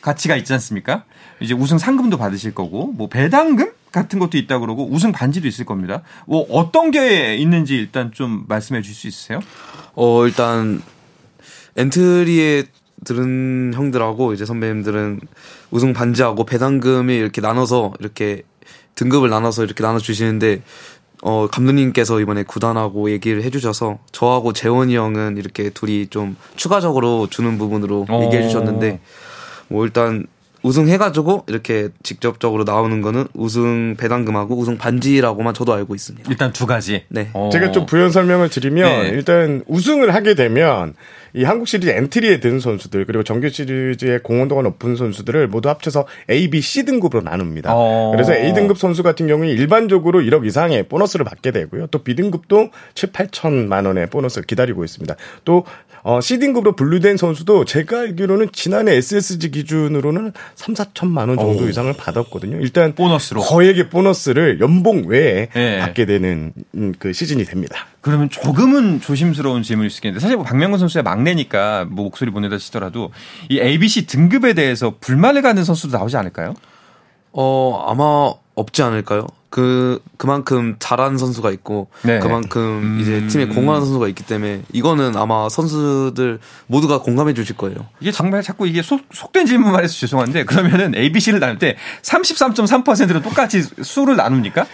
가치가 0.00 0.36
있지 0.36 0.52
않습니까? 0.52 1.04
이제 1.40 1.54
우승 1.54 1.78
상금도 1.78 2.18
받으실 2.18 2.54
거고 2.54 2.92
뭐 2.92 3.08
배당금 3.08 3.72
같은 3.90 4.18
것도 4.18 4.38
있다 4.38 4.58
그러고 4.58 4.88
우승 4.90 5.12
반지도 5.12 5.46
있을 5.48 5.64
겁니다. 5.64 6.02
뭐 6.26 6.46
어떤 6.50 6.90
게 6.90 7.36
있는지 7.36 7.76
일단 7.76 8.12
좀 8.12 8.44
말씀해 8.48 8.82
주실 8.82 8.94
수 8.94 9.08
있으세요? 9.08 9.40
어, 9.94 10.26
일단, 10.26 10.82
엔트리에 11.76 12.64
들은 13.04 13.72
형들하고 13.74 14.32
이제 14.32 14.44
선배님들은 14.44 15.20
우승 15.70 15.92
반지하고 15.92 16.44
배당금이 16.44 17.14
이렇게 17.14 17.40
나눠서 17.40 17.94
이렇게 18.00 18.42
등급을 18.94 19.30
나눠서 19.30 19.64
이렇게 19.64 19.82
나눠 19.82 19.98
주시는데 19.98 20.62
어, 21.22 21.46
감독님께서 21.46 22.20
이번에 22.20 22.42
구단하고 22.42 23.10
얘기를 23.10 23.44
해주셔서 23.44 23.98
저하고 24.10 24.52
재원이 24.52 24.96
형은 24.96 25.36
이렇게 25.36 25.70
둘이 25.70 26.08
좀 26.08 26.36
추가적으로 26.56 27.28
주는 27.28 27.58
부분으로 27.58 28.06
오. 28.10 28.24
얘기해 28.24 28.42
주셨는데 28.42 28.98
뭐 29.68 29.84
일단 29.84 30.26
우승해가지고 30.62 31.44
이렇게 31.48 31.88
직접적으로 32.02 32.64
나오는 32.64 33.02
거는 33.02 33.26
우승 33.34 33.96
배당금하고 33.96 34.56
우승 34.56 34.78
반지라고만 34.78 35.54
저도 35.54 35.72
알고 35.72 35.94
있습니다. 35.94 36.30
일단 36.30 36.52
두 36.52 36.66
가지. 36.66 37.04
네. 37.08 37.30
어. 37.32 37.50
제가 37.52 37.72
좀 37.72 37.86
부연 37.86 38.10
설명을 38.10 38.48
드리면 38.48 39.02
네. 39.02 39.08
일단 39.10 39.62
우승을 39.66 40.14
하게 40.14 40.34
되면 40.34 40.94
이 41.34 41.44
한국 41.44 41.66
시리즈 41.66 41.90
엔트리에 41.90 42.40
든 42.40 42.60
선수들 42.60 43.06
그리고 43.06 43.24
정규 43.24 43.48
시리즈의 43.48 44.22
공헌도가 44.22 44.62
높은 44.62 44.96
선수들을 44.96 45.48
모두 45.48 45.68
합쳐서 45.70 46.06
A, 46.30 46.50
B, 46.50 46.60
C 46.60 46.84
등급으로 46.84 47.22
나눕니다. 47.22 47.72
어. 47.74 48.10
그래서 48.12 48.34
A 48.34 48.52
등급 48.52 48.78
선수 48.78 49.02
같은 49.02 49.26
경우에 49.26 49.48
일반적으로 49.48 50.20
1억 50.20 50.46
이상의 50.46 50.88
보너스를 50.88 51.24
받게 51.24 51.50
되고요. 51.50 51.86
또 51.86 52.00
B 52.00 52.14
등급도 52.14 52.70
7, 52.94 53.12
8천만 53.12 53.86
원의 53.86 54.10
보너스를 54.10 54.46
기다리고 54.46 54.84
있습니다. 54.84 55.16
또 55.44 55.64
어, 56.04 56.20
C 56.20 56.38
등급으로 56.38 56.74
분류된 56.74 57.16
선수도 57.16 57.64
제가 57.64 58.00
알기로는 58.00 58.48
지난해 58.52 58.94
SSG 58.96 59.50
기준으로는 59.50 60.32
3, 60.56 60.74
4천만 60.74 61.28
원 61.28 61.38
정도 61.38 61.64
오. 61.64 61.68
이상을 61.68 61.92
받았거든요. 61.92 62.58
일단 62.60 62.94
보너스로. 62.94 63.40
거액의 63.40 63.88
보너스를 63.88 64.60
연봉 64.60 65.04
외에 65.06 65.48
네. 65.54 65.78
받게 65.78 66.06
되는 66.06 66.52
음, 66.74 66.92
그 66.98 67.12
시즌이 67.12 67.44
됩니다. 67.44 67.86
그러면 68.00 68.28
조금은 68.30 69.00
조심스러운 69.00 69.62
질문일 69.62 69.90
수 69.90 69.98
있겠는데 69.98 70.20
사실 70.20 70.36
뭐 70.36 70.44
박명근 70.44 70.78
선수의 70.80 71.04
막내니까 71.04 71.86
뭐 71.88 72.04
목소리 72.04 72.32
보내다 72.32 72.58
치더라도 72.58 73.12
이 73.48 73.60
ABC 73.60 74.06
등급에 74.06 74.54
대해서 74.54 74.94
불만을 74.98 75.42
갖는 75.42 75.62
선수도 75.62 75.96
나오지 75.96 76.16
않을까요? 76.16 76.54
어, 77.32 77.84
아마 77.88 78.34
없지 78.54 78.82
않을까요? 78.82 79.26
그, 79.52 80.02
그만큼 80.16 80.76
잘하는 80.78 81.18
선수가 81.18 81.50
있고, 81.50 81.88
네. 82.02 82.18
그만큼 82.20 82.98
이제 83.00 83.26
팀에 83.26 83.46
공헌하는 83.46 83.84
선수가 83.84 84.08
있기 84.08 84.24
때문에, 84.24 84.62
이거는 84.72 85.14
아마 85.14 85.50
선수들 85.50 86.40
모두가 86.68 87.02
공감해 87.02 87.34
주실 87.34 87.56
거예요. 87.58 87.86
이게 88.00 88.10
정말 88.10 88.42
자꾸 88.42 88.66
이게 88.66 88.80
속, 88.80 89.02
속된 89.12 89.44
질문만 89.44 89.84
해서 89.84 89.94
죄송한데 89.94 90.44
그러면은 90.46 90.94
ABC를 90.94 91.38
나눌 91.38 91.58
때 91.58 91.76
33.3%로 92.00 93.20
똑같이 93.20 93.62
수를 93.82 94.16
나눕니까? 94.16 94.66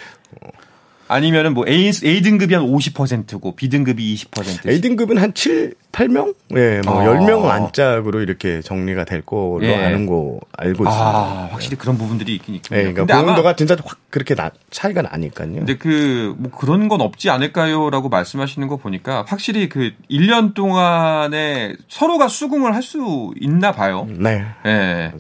아니면은 1.09 1.55
뭐 1.55 1.65
A, 1.67 1.91
A 2.05 2.23
등급이 2.23 2.55
한 2.55 2.65
50%고 2.65 3.57
B 3.57 3.69
등급이 3.71 4.15
20%. 4.15 4.69
A 4.69 4.81
등급은 4.81 5.17
한 5.17 5.33
7, 5.33 5.75
8명? 5.93 6.35
예, 6.55 6.81
뭐 6.85 7.01
어. 7.03 7.05
10명 7.05 7.45
안짝으로 7.47 8.21
이렇게 8.21 8.61
정리가 8.61 9.05
될 9.05 9.23
거로 9.23 9.61
예. 9.63 9.75
아는 9.75 10.07
거 10.07 10.39
알고 10.57 10.85
있습니다. 10.85 10.91
아, 10.91 11.49
확실히 11.51 11.77
그런 11.79 11.97
부분들이 11.97 12.35
있긴 12.35 12.57
있군요. 12.57 12.79
예, 12.79 12.83
그러니까 12.93 13.07
근데 13.07 13.15
공헌도가 13.15 13.57
진짜 13.57 13.77
확 13.85 13.99
그렇게 14.11 14.35
나, 14.35 14.51
차이가 14.71 15.03
나니까요. 15.03 15.53
근데 15.55 15.77
그, 15.77 16.35
뭐 16.39 16.51
그런 16.51 16.89
건 16.89 17.01
없지 17.01 17.31
않을까요? 17.31 17.91
라고 17.91 18.09
말씀하시는 18.09 18.67
거 18.69 18.77
보니까 18.77 19.25
확실히 19.29 19.69
그 19.69 19.93
1년 20.11 20.55
동안에 20.55 21.75
서로가 21.89 22.29
수긍을 22.29 22.75
할 22.75 22.83
수 22.89 23.35
있나 23.39 23.71
봐요. 23.73 24.07
네. 24.09 24.47
예. 24.65 25.13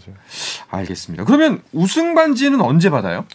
알겠습니다. 0.71 1.25
그러면 1.25 1.61
우승 1.75 2.15
반지는 2.15 2.63
언제 2.63 2.89
받아요? 2.89 3.27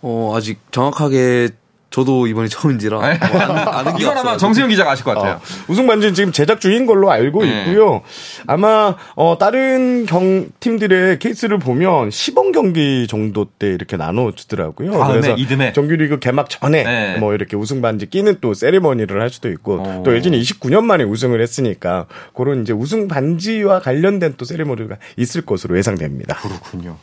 어, 0.00 0.32
아직 0.34 0.58
정확하게 0.70 1.50
저도 1.92 2.26
이번이 2.26 2.48
처음인지라. 2.48 2.96
뭐 2.98 3.06
아는, 3.06 3.96
게 3.96 4.02
이건 4.02 4.18
아마. 4.18 4.36
정세영 4.36 4.68
기자가 4.70 4.90
아실 4.92 5.04
것 5.04 5.14
같아요. 5.14 5.34
어, 5.34 5.40
우승 5.68 5.86
반지는 5.86 6.14
지금 6.14 6.32
제작 6.32 6.60
중인 6.60 6.86
걸로 6.86 7.10
알고 7.10 7.44
네. 7.44 7.60
있고요. 7.60 8.02
아마 8.46 8.96
어 9.14 9.36
다른 9.38 10.06
경 10.06 10.48
팀들의 10.58 11.18
케이스를 11.18 11.58
보면 11.58 12.10
시범 12.10 12.52
경기 12.52 13.06
정도 13.06 13.44
때 13.44 13.68
이렇게 13.68 13.96
나눠 13.96 14.32
주더라고요. 14.32 14.92
다음에, 14.92 15.20
그래서 15.20 15.36
이듬해. 15.36 15.72
정규리그 15.72 16.18
개막 16.18 16.48
전에 16.50 16.82
네. 16.82 17.16
뭐 17.18 17.34
이렇게 17.34 17.56
우승 17.56 17.82
반지 17.82 18.06
끼는 18.06 18.38
또 18.40 18.54
세리머니를 18.54 19.20
할 19.20 19.30
수도 19.30 19.50
있고 19.50 19.82
어. 19.82 20.02
또 20.04 20.12
LG는 20.12 20.38
29년 20.40 20.84
만에 20.84 21.04
우승을 21.04 21.40
했으니까 21.40 22.06
그런 22.34 22.62
이제 22.62 22.72
우승 22.72 23.06
반지와 23.06 23.80
관련된 23.80 24.34
또 24.38 24.44
세리머니가 24.44 24.96
있을 25.18 25.42
것으로 25.42 25.76
예상됩니다. 25.76 26.36
그렇군요. 26.36 26.96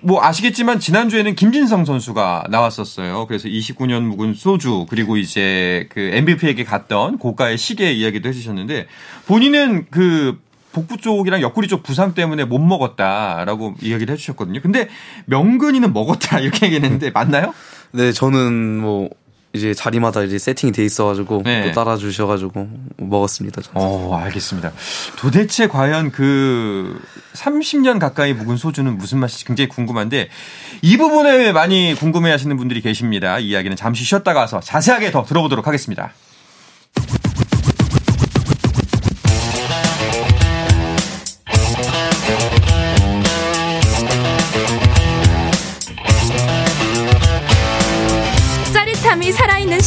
뭐 0.00 0.22
아시겠지만 0.22 0.80
지난주에는 0.80 1.34
김진성 1.34 1.84
선수가 1.84 2.44
나왔었어요. 2.50 3.26
그래서 3.26 3.48
29년 3.48 4.02
묵은 4.02 4.34
소주 4.34 4.86
그리고 4.88 5.16
이제 5.16 5.88
그 5.90 6.00
MVP에게 6.00 6.64
갔던 6.64 7.18
고가의 7.18 7.58
시계 7.58 7.92
이야기도 7.92 8.28
해주셨는데 8.28 8.86
본인은 9.26 9.86
그 9.90 10.38
복부 10.72 10.96
쪽이랑 10.98 11.40
옆구리 11.40 11.66
쪽 11.66 11.82
부상 11.82 12.14
때문에 12.14 12.44
못 12.44 12.58
먹었다라고 12.58 13.74
이야기를 13.80 14.12
해주셨거든요. 14.12 14.60
근데 14.60 14.88
명근이는 15.26 15.92
먹었다 15.92 16.38
이렇게 16.40 16.66
얘기했는데 16.66 17.10
맞나요? 17.10 17.54
네, 17.92 18.12
저는 18.12 18.80
뭐, 18.80 19.08
이제 19.52 19.72
자리마다 19.74 20.22
이제 20.22 20.38
세팅이 20.38 20.72
돼 20.72 20.84
있어가지고, 20.84 21.42
네. 21.44 21.64
또 21.64 21.72
따라주셔가지고, 21.72 22.68
먹었습니다. 22.98 23.62
저는. 23.62 23.80
어, 23.80 24.16
알겠습니다. 24.16 24.72
도대체 25.18 25.68
과연 25.68 26.10
그 26.10 27.00
30년 27.34 27.98
가까이 27.98 28.34
묵은 28.34 28.56
소주는 28.56 28.96
무슨 28.98 29.18
맛인지 29.18 29.44
굉장히 29.44 29.68
궁금한데 29.68 30.28
이 30.82 30.96
부분에 30.96 31.52
많이 31.52 31.94
궁금해 31.94 32.30
하시는 32.30 32.56
분들이 32.56 32.80
계십니다. 32.80 33.38
이 33.38 33.48
이야기는 33.48 33.76
잠시 33.76 34.04
쉬었다 34.04 34.34
가서 34.34 34.60
자세하게 34.60 35.10
더 35.10 35.24
들어보도록 35.24 35.66
하겠습니다. 35.66 36.12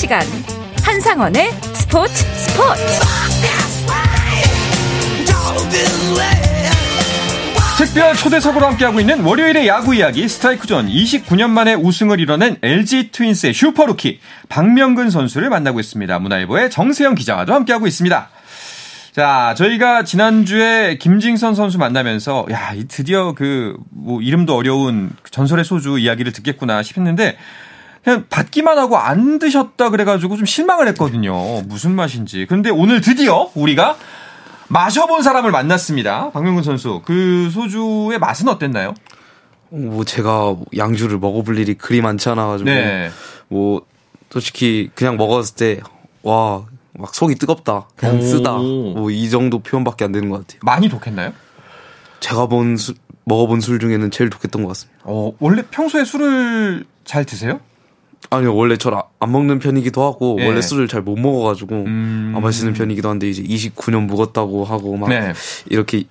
시간 0.01 0.19
한상원의 0.83 1.51
스포츠 1.75 2.11
스포츠 2.15 2.81
특별 7.77 8.15
초대석으로 8.15 8.65
함께하고 8.65 8.99
있는 8.99 9.21
월요일의 9.23 9.67
야구 9.67 9.93
이야기 9.93 10.27
스트라이크존 10.27 10.87
29년 10.87 11.51
만에 11.51 11.75
우승을 11.75 12.19
이뤄낸 12.19 12.57
LG 12.63 13.11
트윈스의 13.11 13.53
슈퍼루키 13.53 14.19
박명근 14.49 15.11
선수를 15.11 15.51
만나고 15.51 15.79
있습니다. 15.79 16.17
문화일보의 16.17 16.71
정세영 16.71 17.13
기자와도 17.13 17.53
함께하고 17.53 17.85
있습니다. 17.85 18.29
자, 19.11 19.53
저희가 19.55 20.03
지난주에 20.03 20.97
김진성 20.97 21.53
선수 21.53 21.77
만나면서 21.77 22.47
야, 22.49 22.71
이 22.73 22.87
드디어 22.87 23.33
그 23.33 23.75
뭐 24.03 24.19
이름도 24.21 24.55
어려운 24.55 25.11
전설의 25.29 25.63
소주 25.63 25.99
이야기를 25.99 26.31
듣겠구나 26.31 26.81
싶었는데 26.81 27.37
그냥 28.03 28.25
받기만 28.29 28.77
하고 28.77 28.97
안 28.97 29.37
드셨다 29.39 29.89
그래가지고 29.89 30.37
좀 30.37 30.45
실망을 30.45 30.87
했거든요. 30.89 31.61
무슨 31.63 31.91
맛인지. 31.95 32.45
그런데 32.47 32.69
오늘 32.69 33.01
드디어 33.01 33.49
우리가 33.53 33.95
마셔본 34.69 35.21
사람을 35.21 35.51
만났습니다. 35.51 36.31
박명근 36.31 36.63
선수. 36.63 37.01
그 37.05 37.49
소주의 37.51 38.17
맛은 38.17 38.47
어땠나요? 38.47 38.93
뭐 39.69 40.03
제가 40.03 40.55
양주를 40.75 41.19
먹어볼 41.19 41.57
일이 41.59 41.75
그리 41.75 42.01
많지 42.01 42.27
않아가지고 42.29 42.69
네. 42.69 43.09
뭐 43.47 43.81
솔직히 44.29 44.89
그냥 44.95 45.17
먹었을 45.17 45.55
때 45.55 45.79
와 46.23 46.63
막 46.93 47.15
속이 47.15 47.35
뜨겁다 47.35 47.87
그냥 47.95 48.17
오. 48.19 48.21
쓰다 48.21 48.51
뭐 48.57 49.09
이 49.11 49.29
정도 49.29 49.59
표현밖에 49.59 50.03
안 50.05 50.11
되는 50.11 50.29
것 50.29 50.39
같아요. 50.45 50.59
많이 50.63 50.89
독했나요? 50.89 51.31
제가 52.19 52.47
본 52.47 52.75
술, 52.77 52.95
먹어본 53.23 53.61
술 53.61 53.79
중에는 53.79 54.11
제일 54.11 54.29
독했던 54.29 54.61
것 54.61 54.67
같습니다. 54.69 54.99
어, 55.05 55.31
원래 55.39 55.63
평소에 55.71 56.03
술을 56.05 56.85
잘 57.05 57.25
드세요? 57.25 57.59
아니요 58.29 58.55
원래 58.55 58.77
저 58.77 59.09
안 59.19 59.31
먹는 59.31 59.59
편이기도 59.59 60.03
하고 60.03 60.37
예. 60.39 60.47
원래 60.47 60.61
술을 60.61 60.87
잘 60.87 61.01
못 61.01 61.17
먹어가지고 61.17 61.75
음. 61.75 62.33
안 62.35 62.41
마시는 62.41 62.73
편이기도 62.73 63.09
한데 63.09 63.29
이제 63.29 63.41
29년 63.43 64.05
묵었다고 64.05 64.63
하고 64.65 64.95
막 64.97 65.09
네. 65.09 65.33
이렇게 65.69 66.03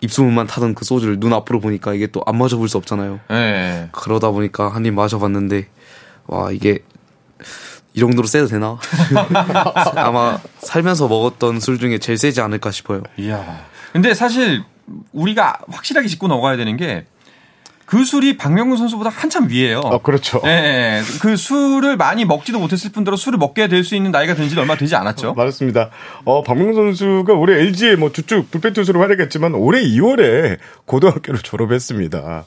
입소문만 0.00 0.46
타던 0.46 0.74
그 0.74 0.84
소주를 0.84 1.18
눈 1.18 1.32
앞으로 1.32 1.60
보니까 1.60 1.94
이게 1.94 2.06
또 2.08 2.22
안 2.26 2.36
마셔볼 2.36 2.68
수 2.68 2.76
없잖아요. 2.76 3.20
네. 3.30 3.88
그러다 3.92 4.30
보니까 4.30 4.68
한 4.68 4.84
입 4.84 4.92
마셔봤는데 4.94 5.68
와 6.26 6.50
이게 6.52 6.80
이 7.94 8.00
정도로 8.00 8.26
세도 8.26 8.46
되나? 8.48 8.78
아마 9.96 10.38
살면서 10.58 11.08
먹었던 11.08 11.60
술 11.60 11.78
중에 11.78 11.98
제일 11.98 12.18
세지 12.18 12.40
않을까 12.42 12.70
싶어요. 12.70 13.02
이야. 13.18 13.64
근데 13.92 14.12
사실 14.14 14.62
우리가 15.12 15.60
확실하게 15.70 16.06
짚고 16.08 16.28
넘어가야 16.28 16.56
되는 16.56 16.76
게 16.76 17.06
그 17.86 18.04
술이 18.04 18.36
박명근 18.36 18.76
선수보다 18.76 19.10
한참 19.10 19.48
위에요. 19.48 19.78
어, 19.78 20.02
그렇죠. 20.02 20.40
네, 20.44 21.02
그 21.22 21.36
술을 21.36 21.96
많이 21.96 22.24
먹지도 22.24 22.58
못했을 22.58 22.90
뿐더러 22.90 23.16
술을 23.16 23.38
먹게 23.38 23.68
될 23.68 23.84
수 23.84 23.94
있는 23.94 24.10
나이가 24.10 24.34
된 24.34 24.48
지는 24.48 24.62
얼마 24.62 24.76
되지 24.76 24.96
않았죠. 24.96 25.34
맞습니다. 25.34 25.90
어, 26.24 26.42
박명근 26.42 26.74
선수가 26.74 27.32
올해 27.34 27.60
LG에 27.60 27.94
뭐 27.94 28.10
주축 28.10 28.50
불펜 28.50 28.72
투수로 28.72 29.00
활약했지만 29.00 29.54
올해 29.54 29.80
2월에 29.82 30.58
고등학교를 30.84 31.40
졸업했습니다. 31.40 32.44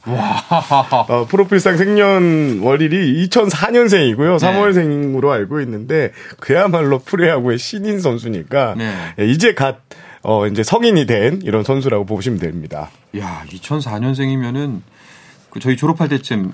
어, 1.07 1.25
프로필상 1.29 1.77
생년 1.77 2.59
월일이 2.61 3.25
2004년생이고요. 3.29 4.37
3월생으로 4.39 5.29
알고 5.29 5.61
있는데 5.61 6.11
그야말로 6.39 6.99
프레야구의 6.99 7.57
신인 7.57 7.99
선수니까 8.01 8.75
네. 8.77 8.93
예, 9.19 9.25
이제 9.25 9.53
갓 9.53 9.77
어, 10.21 10.47
이제 10.47 10.63
성인이 10.63 11.05
된 11.05 11.39
이런 11.43 11.63
선수라고 11.63 12.05
보시면 12.05 12.39
됩니다. 12.39 12.89
야, 13.17 13.43
2004년생이면은 13.47 14.81
그 15.49 15.59
저희 15.59 15.75
졸업할 15.77 16.09
때쯤 16.09 16.53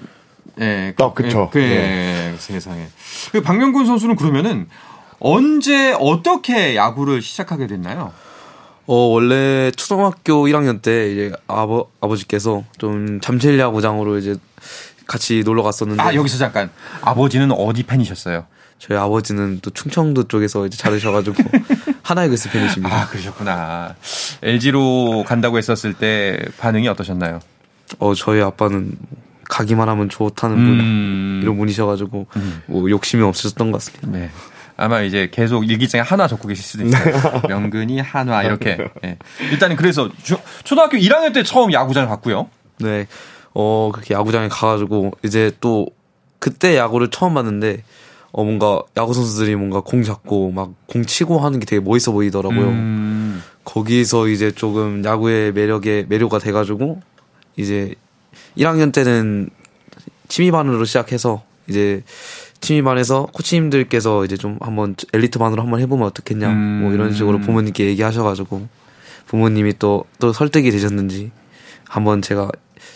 예, 0.61 0.93
어, 0.99 1.13
그쵸. 1.13 1.49
그, 1.51 1.59
예, 1.59 2.33
세상에. 2.37 2.87
그 3.31 3.41
박명근 3.41 3.85
선수는 3.85 4.15
그러면은 4.15 4.67
언제 5.19 5.93
어떻게 5.99 6.75
야구를 6.75 7.21
시작하게 7.21 7.67
됐나요? 7.67 8.13
어 8.87 8.95
원래 8.95 9.71
초등학교 9.71 10.45
1학년 10.45 10.81
때 10.81 11.11
이제 11.11 11.31
아버 11.47 11.87
아버지께서 12.01 12.63
좀 12.77 13.19
잠실 13.19 13.57
야구장으로 13.59 14.17
이제 14.19 14.35
같이 15.07 15.41
놀러 15.43 15.63
갔었는데 15.63 16.01
아, 16.01 16.13
여기서 16.13 16.37
잠깐. 16.37 16.69
아버지는 17.01 17.51
어디 17.51 17.83
팬이셨어요? 17.83 18.45
저희 18.77 18.97
아버지는 18.97 19.59
또 19.61 19.71
충청도 19.71 20.27
쪽에서 20.27 20.67
이제 20.67 20.77
자르셔가지고 20.77 21.35
하나이글스 22.03 22.51
팬이십니다. 22.51 22.95
아, 22.95 23.07
그러셨구나. 23.07 23.95
LG로 24.43 25.23
간다고 25.25 25.57
했었을 25.57 25.93
때 25.93 26.39
반응이 26.59 26.87
어떠셨나요? 26.89 27.39
어 27.99 28.13
저희 28.15 28.41
아빠는 28.41 28.93
가기만 29.49 29.87
하면 29.89 30.09
좋다는 30.09 30.55
분 30.55 30.79
음. 30.79 31.39
이런 31.43 31.57
분이셔가지고 31.57 32.27
뭐 32.67 32.89
욕심이 32.89 33.21
없으셨던 33.23 33.71
것 33.71 33.77
같습니다. 33.83 34.07
네. 34.17 34.29
아마 34.77 35.01
이제 35.01 35.29
계속 35.31 35.69
일기장에 35.69 36.01
한화 36.01 36.27
적고 36.27 36.47
계실 36.49 36.63
수도 36.63 36.83
있어요. 36.85 37.41
명근이 37.47 37.99
한화 37.99 38.43
이렇게. 38.43 38.77
네. 39.01 39.17
일단은 39.51 39.75
그래서 39.77 40.09
주- 40.23 40.37
초등학교 40.65 40.97
1학년 40.97 41.33
때 41.33 41.43
처음 41.43 41.71
야구장을 41.71 42.09
갔고요. 42.09 42.49
네. 42.79 43.07
어, 43.53 43.89
그렇게 43.93 44.13
야구장에 44.13 44.49
가가지고, 44.49 45.11
이제 45.23 45.49
또, 45.61 45.87
그때 46.39 46.75
야구를 46.75 47.09
처음 47.09 47.35
봤는데, 47.35 47.83
어, 48.33 48.43
뭔가, 48.43 48.81
야구 48.97 49.13
선수들이 49.13 49.55
뭔가 49.55 49.79
공 49.79 50.03
잡고, 50.03 50.51
막, 50.51 50.71
공 50.87 51.05
치고 51.05 51.39
하는 51.39 51.61
게 51.61 51.65
되게 51.65 51.79
멋있어 51.79 52.11
보이더라고요. 52.11 52.67
음. 52.67 53.41
거기서 53.63 54.27
이제 54.27 54.51
조금 54.51 55.05
야구의 55.05 55.53
매력에, 55.53 56.05
매료가 56.09 56.39
돼가지고, 56.39 56.99
이제, 57.57 57.95
1학년 58.57 58.93
때는 58.93 59.49
취미반으로 60.27 60.85
시작해서, 60.85 61.43
이제, 61.67 62.03
취미반에서 62.61 63.27
코치님들께서 63.31 64.25
이제 64.25 64.37
좀 64.37 64.57
한번 64.61 64.95
엘리트반으로 65.13 65.61
한번 65.61 65.79
해보면 65.81 66.07
어떻겠냐, 66.07 66.49
뭐 66.81 66.93
이런 66.93 67.13
식으로 67.13 67.39
부모님께 67.39 67.85
얘기하셔가지고, 67.87 68.67
부모님이 69.27 69.77
또, 69.79 70.05
또 70.19 70.33
설득이 70.33 70.71
되셨는지, 70.71 71.31
한번 71.87 72.21
제가 72.21 72.49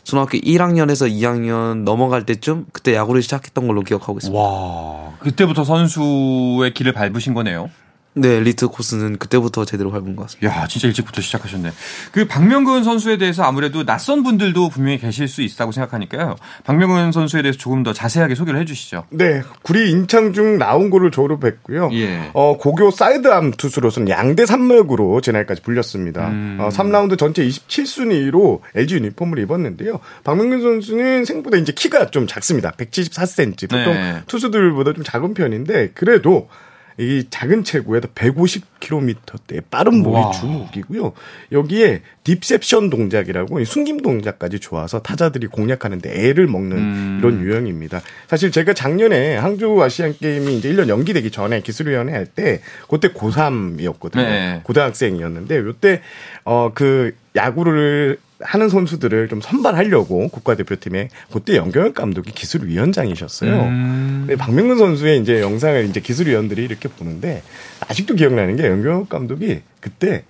초등학교 0.03 0.37
1학년에서 0.37 1.09
2학년 1.11 1.83
넘어갈 1.83 2.25
때쯤 2.25 2.65
그때 2.71 2.95
야구를 2.95 3.21
시작했던 3.21 3.67
걸로 3.67 3.81
기억하고 3.81 4.17
있습니다. 4.17 4.39
와. 4.39 5.13
그때부터 5.19 5.63
선수의 5.63 6.73
길을 6.73 6.93
밟으신 6.93 7.33
거네요. 7.33 7.69
네, 8.15 8.37
엘리트 8.37 8.67
코스는 8.69 9.17
그때부터 9.17 9.65
제대로 9.65 9.91
밟은 9.91 10.15
것 10.15 10.23
같습니다. 10.23 10.61
야, 10.61 10.67
진짜 10.67 10.87
일찍부터 10.87 11.21
시작하셨네. 11.21 11.71
그 12.11 12.27
박명근 12.27 12.83
선수에 12.83 13.17
대해서 13.17 13.43
아무래도 13.43 13.85
낯선 13.85 14.23
분들도 14.23 14.69
분명히 14.69 14.97
계실 14.97 15.27
수 15.27 15.41
있다고 15.43 15.71
생각하니까요. 15.71 16.35
박명근 16.63 17.11
선수에 17.11 17.43
대해서 17.43 17.59
조금 17.59 17.83
더 17.83 17.93
자세하게 17.93 18.33
소개를 18.33 18.59
해주시죠. 18.61 19.05
네, 19.11 19.43
구리 19.61 19.91
인창중 19.91 20.57
라온고를 20.57 21.11
졸업했고요. 21.11 21.89
예. 21.93 22.31
어, 22.33 22.57
고교 22.57 22.91
사이드암 22.91 23.51
투수로서는 23.51 24.09
양대 24.09 24.45
산맥으로 24.45 25.21
제날까지 25.21 25.61
불렸습니다. 25.61 26.29
음. 26.29 26.57
어, 26.59 26.69
3라운드 26.69 27.17
전체 27.17 27.47
27순위로 27.47 28.61
LG 28.75 28.95
유니폼을 28.95 29.37
입었는데요. 29.39 29.99
박명근 30.23 30.61
선수는 30.61 31.25
생보다 31.25 31.57
이제 31.57 31.71
키가 31.71 32.09
좀 32.09 32.25
작습니다. 32.25 32.71
174cm. 32.71 33.69
보통 33.69 33.93
네. 33.93 34.21
투수들보다 34.25 34.93
좀 34.93 35.03
작은 35.03 35.35
편인데 35.35 35.91
그래도 35.93 36.49
이 36.99 37.23
작은 37.29 37.63
체구에다 37.63 38.09
150km대의 38.09 39.63
빠른 39.71 40.03
몸이 40.03 40.15
와. 40.17 40.31
주목이고요. 40.31 41.13
여기에 41.53 42.01
딥셉션 42.25 42.89
동작이라고 42.89 43.61
이 43.61 43.65
숨김 43.65 44.01
동작까지 44.01 44.59
좋아서 44.59 45.01
타자들이 45.01 45.47
공략하는데 45.47 46.11
애를 46.11 46.47
먹는 46.47 46.77
음. 46.77 47.17
이런 47.19 47.41
유형입니다. 47.41 48.01
사실 48.27 48.51
제가 48.51 48.73
작년에 48.73 49.37
항저우 49.37 49.81
아시안 49.81 50.13
게임이 50.17 50.57
이제 50.57 50.71
1년 50.73 50.89
연기되기 50.89 51.31
전에 51.31 51.61
기술위원회 51.61 52.13
할 52.13 52.29
때 52.35 52.61
그때 52.87 53.07
고3이었거든요. 53.07 54.17
네. 54.17 54.61
고등학생이었는데 54.63 55.57
요때 55.57 56.01
어그 56.43 57.15
야구를 57.35 58.17
하는 58.41 58.69
선수들을 58.69 59.27
좀 59.27 59.41
선발하려고 59.41 60.29
국가대표팀에 60.29 61.09
그때 61.31 61.57
연경혁 61.57 61.93
감독이 61.93 62.31
기술위원장이셨어요. 62.31 63.61
음. 63.63 64.23
근데 64.25 64.37
박명근 64.37 64.77
선수의 64.77 65.19
이제 65.19 65.41
영상을 65.41 65.85
이제 65.85 65.99
기술위원들이 65.99 66.63
이렇게 66.63 66.87
보는데 66.87 67.43
아직도 67.87 68.15
기억나는 68.15 68.55
게 68.55 68.65
연경혁 68.65 69.09
감독이 69.09 69.61
그때 69.81 70.23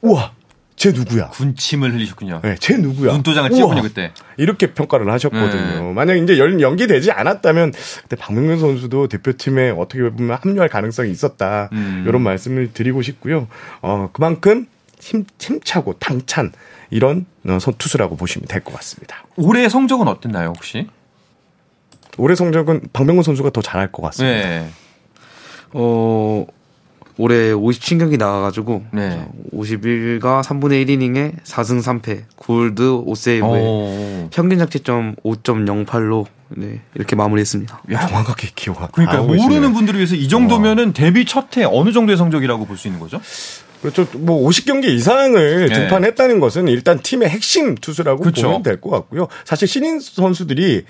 우와 0.00 0.32
쟤 0.74 0.90
누구야? 0.90 1.28
군침을 1.28 1.94
흘리셨군요. 1.94 2.40
네, 2.42 2.56
쟤 2.58 2.76
누구야? 2.76 3.12
눈도장을. 3.12 3.50
찍었군요, 3.50 3.82
그때. 3.82 4.10
이렇게 4.36 4.72
평가를 4.72 5.08
하셨거든요. 5.12 5.82
네. 5.84 5.92
만약 5.92 6.16
이제 6.16 6.38
연, 6.38 6.60
연기되지 6.60 7.12
않았다면 7.12 7.72
그때 8.02 8.16
박명근 8.16 8.58
선수도 8.58 9.06
대표팀에 9.06 9.70
어떻게 9.70 10.02
보면 10.10 10.36
합류할 10.40 10.68
가능성이 10.68 11.12
있었다. 11.12 11.68
음. 11.72 12.04
이런 12.08 12.22
말씀을 12.22 12.72
드리고 12.72 13.02
싶고요. 13.02 13.46
어, 13.80 14.08
그만큼 14.12 14.66
힘, 15.02 15.24
힘차고 15.40 15.94
당찬 15.98 16.52
이런 16.90 17.26
어, 17.48 17.58
선 17.60 17.74
투수라고 17.76 18.14
보시면 18.16 18.46
될 18.46 18.62
것 18.62 18.72
같습니다. 18.76 19.24
올해 19.36 19.68
성적은 19.68 20.06
어땠나요, 20.06 20.52
혹시? 20.54 20.86
올해 22.18 22.36
성적은 22.36 22.82
박명근 22.92 23.24
선수가 23.24 23.50
더 23.50 23.60
잘할 23.62 23.90
것 23.90 24.02
같습니다. 24.02 24.48
네. 24.48 24.68
어, 25.72 26.46
올해 27.18 27.52
57경기 27.52 28.16
나가가지고, 28.18 28.84
네. 28.92 29.26
51가 29.52 30.42
3분의 30.42 30.86
1이닝에 30.86 31.42
4승 31.42 31.82
3패, 31.82 32.24
골드 32.36 32.82
5세이브에 32.82 33.42
오. 33.42 34.28
평균 34.30 34.58
자책점 34.58 35.16
5.08로 35.24 36.26
네, 36.50 36.80
이렇게 36.94 37.16
마무리했습니다. 37.16 37.82
야, 37.92 38.06
정확하게 38.06 38.50
기억하. 38.54 38.86
그러니까 38.88 39.22
모르는. 39.22 39.72
분들을 39.72 39.98
위해서 39.98 40.14
이 40.14 40.28
정도면은 40.28 40.92
데뷔 40.92 41.24
첫 41.24 41.56
해 41.56 41.64
어느 41.64 41.92
정도의 41.92 42.16
성적이라고 42.18 42.66
볼 42.66 42.76
수 42.76 42.88
있는 42.88 43.00
거죠? 43.00 43.20
그렇죠. 43.82 44.06
뭐 44.18 44.48
50경기 44.48 44.84
이상을 44.86 45.68
네. 45.68 45.74
등판했다는 45.74 46.40
것은 46.40 46.68
일단 46.68 47.00
팀의 47.02 47.28
핵심 47.28 47.74
투수라고 47.74 48.20
그렇죠. 48.22 48.42
보면 48.46 48.62
될 48.62 48.80
것 48.80 48.90
같고요. 48.90 49.28
사실 49.44 49.68
신인 49.68 50.00
선수들이 50.00 50.84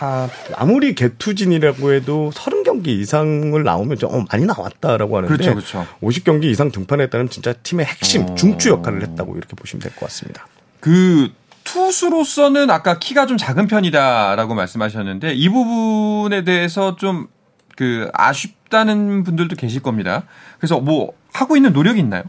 아, 0.00 0.28
아무리 0.56 0.94
개투진이라고 0.94 1.92
해도 1.92 2.32
30경기 2.34 2.88
이상을 2.88 3.62
나오면 3.62 3.98
좀 3.98 4.12
어, 4.14 4.24
많이 4.32 4.44
나왔다라고 4.46 5.18
하는데 5.18 5.32
그렇죠, 5.32 5.54
그렇죠. 5.54 5.86
50경기 6.02 6.44
이상 6.44 6.72
등판했다는 6.72 7.28
진짜 7.28 7.52
팀의 7.52 7.86
핵심 7.86 8.22
어. 8.22 8.34
중추 8.34 8.70
역할을 8.70 9.02
했다고 9.02 9.36
이렇게 9.36 9.54
보시면 9.54 9.82
될 9.82 9.92
것 9.92 10.06
같습니다. 10.06 10.46
그 10.80 11.28
투수로서는 11.64 12.70
아까 12.70 12.98
키가 12.98 13.26
좀 13.26 13.36
작은 13.36 13.68
편이다라고 13.68 14.54
말씀하셨는데 14.54 15.34
이 15.34 15.48
부분에 15.48 16.44
대해서 16.44 16.96
좀 16.96 17.28
그 17.76 18.10
아쉽다는 18.12 19.24
분들도 19.24 19.56
계실 19.56 19.80
겁니다. 19.82 20.24
그래서 20.58 20.78
뭐 20.78 21.14
하고 21.32 21.56
있는 21.56 21.72
노력이 21.72 22.00
있나요? 22.00 22.22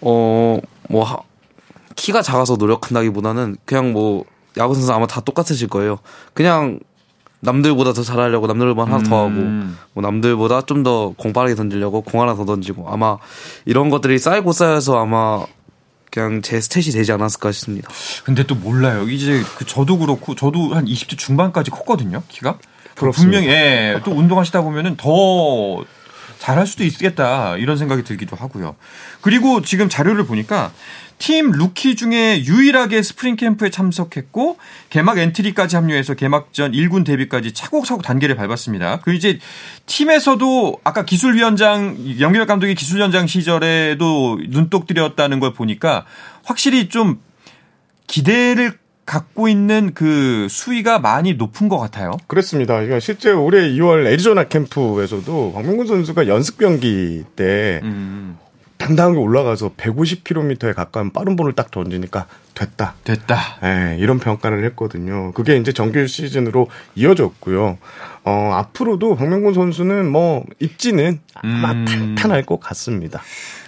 어, 0.00 0.58
뭐, 0.88 1.04
하, 1.04 1.16
키가 1.96 2.22
작아서 2.22 2.56
노력한다기보다는 2.56 3.56
그냥 3.64 3.92
뭐, 3.92 4.24
야구 4.56 4.74
선수 4.74 4.92
아마 4.92 5.06
다 5.06 5.20
똑같으실 5.20 5.68
거예요. 5.68 5.98
그냥 6.34 6.80
남들보다 7.40 7.92
더 7.92 8.02
잘하려고 8.02 8.46
남들보다 8.48 8.90
하나 8.90 9.02
더 9.04 9.18
하고, 9.20 9.30
뭐 9.92 10.02
남들보다 10.02 10.62
좀 10.62 10.82
더 10.82 11.12
공 11.16 11.32
빠르게 11.32 11.54
던지려고 11.54 12.00
공 12.02 12.20
하나 12.20 12.34
더 12.34 12.44
던지고, 12.44 12.88
아마 12.90 13.18
이런 13.64 13.90
것들이 13.90 14.18
쌓이고 14.18 14.52
쌓여서 14.52 14.98
아마 15.00 15.44
그냥 16.10 16.42
제 16.42 16.58
스탯이 16.58 16.92
되지 16.92 17.12
않았을까 17.12 17.52
싶습니다. 17.52 17.88
근데 18.24 18.42
또 18.44 18.54
몰라요. 18.56 19.08
이제 19.08 19.42
그 19.56 19.64
저도 19.66 19.98
그렇고 19.98 20.34
저도 20.34 20.74
한 20.74 20.86
20대 20.86 21.16
중반까지 21.18 21.70
컸거든요. 21.70 22.22
키가. 22.28 22.58
그렇습니다. 22.96 23.38
분명히 23.38 23.48
예, 23.54 24.00
또 24.04 24.10
운동하시다 24.12 24.62
보면은 24.62 24.96
더 24.96 25.84
잘할 26.38 26.66
수도 26.66 26.84
있겠다 26.84 27.56
이런 27.56 27.76
생각이 27.76 28.04
들기도 28.04 28.36
하고요. 28.36 28.76
그리고 29.20 29.62
지금 29.62 29.88
자료를 29.88 30.26
보니까 30.26 30.72
팀 31.18 31.50
루키 31.50 31.96
중에 31.96 32.44
유일하게 32.44 33.02
스프링 33.02 33.36
캠프에 33.36 33.70
참석했고 33.70 34.56
개막 34.88 35.18
엔트리까지 35.18 35.76
합류해서 35.76 36.14
개막전 36.14 36.72
1군 36.72 37.04
데뷔까지 37.04 37.52
차곡차곡 37.52 38.02
단계를 38.02 38.36
밟았습니다. 38.36 39.00
그 39.00 39.12
이제 39.12 39.40
팀에서도 39.86 40.80
아까 40.84 41.04
기술위원장 41.04 42.20
염경엽 42.20 42.46
감독이 42.46 42.74
기술위원장 42.76 43.26
시절에도 43.26 44.38
눈독 44.48 44.86
들였다는 44.86 45.40
걸 45.40 45.52
보니까 45.52 46.06
확실히 46.44 46.88
좀 46.88 47.20
기대를 48.06 48.78
갖고 49.08 49.48
있는 49.48 49.92
그 49.94 50.48
수위가 50.50 50.98
많이 50.98 51.32
높은 51.32 51.70
것 51.70 51.78
같아요. 51.78 52.18
그렇습니다. 52.26 52.74
그러니까 52.74 53.00
실제 53.00 53.32
올해 53.32 53.66
2월 53.70 54.06
애리조나 54.06 54.44
캠프에서도 54.44 55.52
박명근 55.54 55.86
선수가 55.86 56.28
연습 56.28 56.58
경기 56.58 57.24
때 57.34 57.80
음, 57.84 58.36
당당하게 58.76 59.16
올라가서 59.16 59.70
150km에 59.78 60.74
가까운 60.74 61.10
빠른 61.10 61.36
볼을 61.36 61.54
딱 61.54 61.70
던지니까 61.70 62.26
됐다. 62.52 62.96
됐다. 63.04 63.38
예, 63.64 63.96
이런 63.98 64.18
평가를 64.18 64.62
했거든요. 64.66 65.32
그게 65.32 65.56
이제 65.56 65.72
정규 65.72 66.06
시즌으로 66.06 66.68
이어졌고요. 66.94 67.78
어, 68.24 68.50
앞으로도 68.56 69.16
박명근 69.16 69.54
선수는 69.54 70.06
뭐 70.12 70.44
입지는 70.58 71.20
아마 71.32 71.72
음. 71.72 71.86
탄탄할 71.86 72.44
것 72.44 72.60
같습니다. 72.60 73.22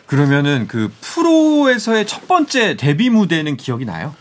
그러면은 0.04 0.66
그 0.68 0.92
프로에서의 1.00 2.06
첫 2.06 2.28
번째 2.28 2.76
데뷔 2.76 3.08
무대는 3.08 3.56
기억이 3.56 3.86
나요? 3.86 4.14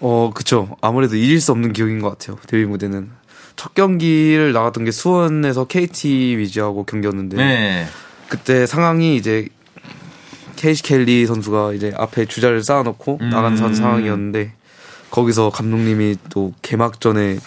어, 0.00 0.30
그쵸. 0.34 0.76
아무래도 0.80 1.16
잊을 1.16 1.40
수 1.40 1.52
없는 1.52 1.72
기억인 1.72 2.00
것 2.00 2.10
같아요. 2.10 2.38
데뷔 2.46 2.64
무대는. 2.64 3.10
첫 3.56 3.74
경기를 3.74 4.52
나갔던 4.52 4.84
게 4.84 4.90
수원에서 4.92 5.66
KT 5.66 6.36
위즈하고 6.38 6.84
경기였는데, 6.84 7.36
네. 7.36 7.86
그때 8.28 8.66
상황이 8.66 9.16
이제 9.16 9.48
케이시 10.56 10.82
켈리 10.82 11.24
선수가 11.26 11.72
이제 11.74 11.92
앞에 11.96 12.26
주자를 12.26 12.62
쌓아놓고 12.62 13.18
음. 13.20 13.30
나간 13.30 13.56
선 13.56 13.74
상황이었는데 13.74 14.52
거기서 15.10 15.50
감독님이 15.50 16.16
또 16.30 16.52
개막전에 16.62 17.38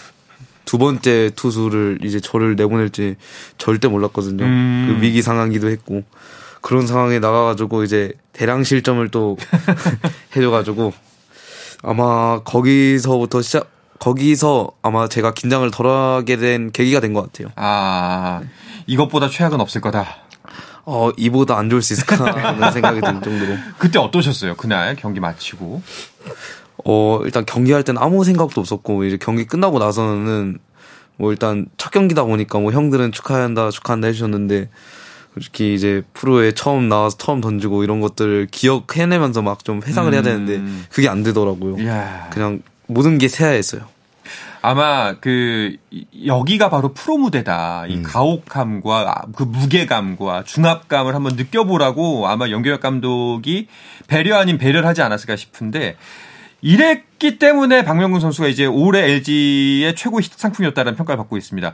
두 0.64 0.78
번째 0.78 1.30
투수를 1.36 1.98
이제 2.02 2.20
저를 2.20 2.56
내보낼지 2.56 3.16
절대 3.58 3.88
몰랐거든요. 3.88 4.44
음. 4.44 4.86
그 4.88 5.04
위기 5.04 5.20
상황이기도 5.20 5.68
했고 5.68 6.02
그런 6.62 6.86
상황에 6.86 7.18
나가가지고 7.18 7.84
이제 7.84 8.12
대량 8.32 8.64
실점을 8.64 9.06
또 9.10 9.36
해줘가지고 10.34 10.94
아마 11.82 12.40
거기서부터 12.44 13.42
시작 13.42 13.68
거기서 13.98 14.70
아마 14.82 15.08
제가 15.08 15.32
긴장을 15.32 15.68
덜하게 15.70 16.36
된 16.36 16.72
계기가 16.72 17.00
된 17.00 17.12
것 17.12 17.22
같아요. 17.22 17.48
아, 17.56 18.40
이것보다 18.86 19.28
최악은 19.28 19.60
없을 19.60 19.80
거다. 19.80 20.06
어 20.84 21.10
이보다 21.16 21.56
안 21.58 21.70
좋을 21.70 21.80
수 21.82 21.92
있을까라는 21.92 22.70
생각이 22.72 23.00
들 23.00 23.20
정도로. 23.20 23.56
그때 23.78 23.98
어떠셨어요? 24.00 24.56
그날 24.56 24.96
경기 24.96 25.20
마치고. 25.20 25.80
어, 26.84 27.20
일단 27.22 27.44
경기할 27.46 27.84
땐 27.84 27.96
아무 27.98 28.24
생각도 28.24 28.60
없었고, 28.60 29.04
이제 29.04 29.16
경기 29.16 29.44
끝나고 29.46 29.78
나서는, 29.78 30.58
뭐 31.16 31.30
일단 31.30 31.66
첫 31.76 31.92
경기다 31.92 32.24
보니까 32.24 32.58
뭐 32.58 32.72
형들은 32.72 33.12
축하한다, 33.12 33.70
축하한다 33.70 34.08
해주셨는데, 34.08 34.68
솔직히 35.34 35.74
이제 35.74 36.02
프로에 36.12 36.52
처음 36.52 36.88
나와서 36.88 37.16
처음 37.16 37.40
던지고 37.40 37.84
이런 37.84 38.00
것들을 38.00 38.48
기억해내면서 38.50 39.42
막 39.42 39.64
좀 39.64 39.80
회상을 39.82 40.12
해야 40.12 40.22
되는데, 40.22 40.56
음. 40.56 40.84
그게 40.90 41.08
안 41.08 41.22
되더라고요. 41.22 41.78
이야. 41.82 42.28
그냥 42.32 42.60
모든 42.86 43.16
게 43.18 43.28
새하였어요. 43.28 43.82
아마 44.60 45.14
그 45.20 45.76
이- 45.90 46.06
여기가 46.26 46.68
바로 46.68 46.92
프로 46.92 47.16
무대다. 47.18 47.84
음. 47.84 47.90
이 47.90 48.02
가혹함과 48.02 49.22
그 49.34 49.42
무게감과 49.44 50.44
중압감을 50.44 51.14
한번 51.14 51.34
느껴보라고 51.36 52.28
아마 52.28 52.48
염경엽 52.50 52.78
감독이 52.78 53.66
배려 54.06 54.36
아닌 54.38 54.58
배려를 54.58 54.86
하지 54.86 55.02
않았을까 55.02 55.34
싶은데 55.36 55.96
이랬기 56.60 57.38
때문에 57.38 57.84
박명근 57.84 58.20
선수가 58.20 58.46
이제 58.48 58.64
올해 58.66 59.00
LG의 59.10 59.96
최고 59.96 60.20
히트 60.20 60.34
상품이었다는 60.38 60.94
평가를 60.94 61.16
받고 61.18 61.36
있습니다. 61.36 61.72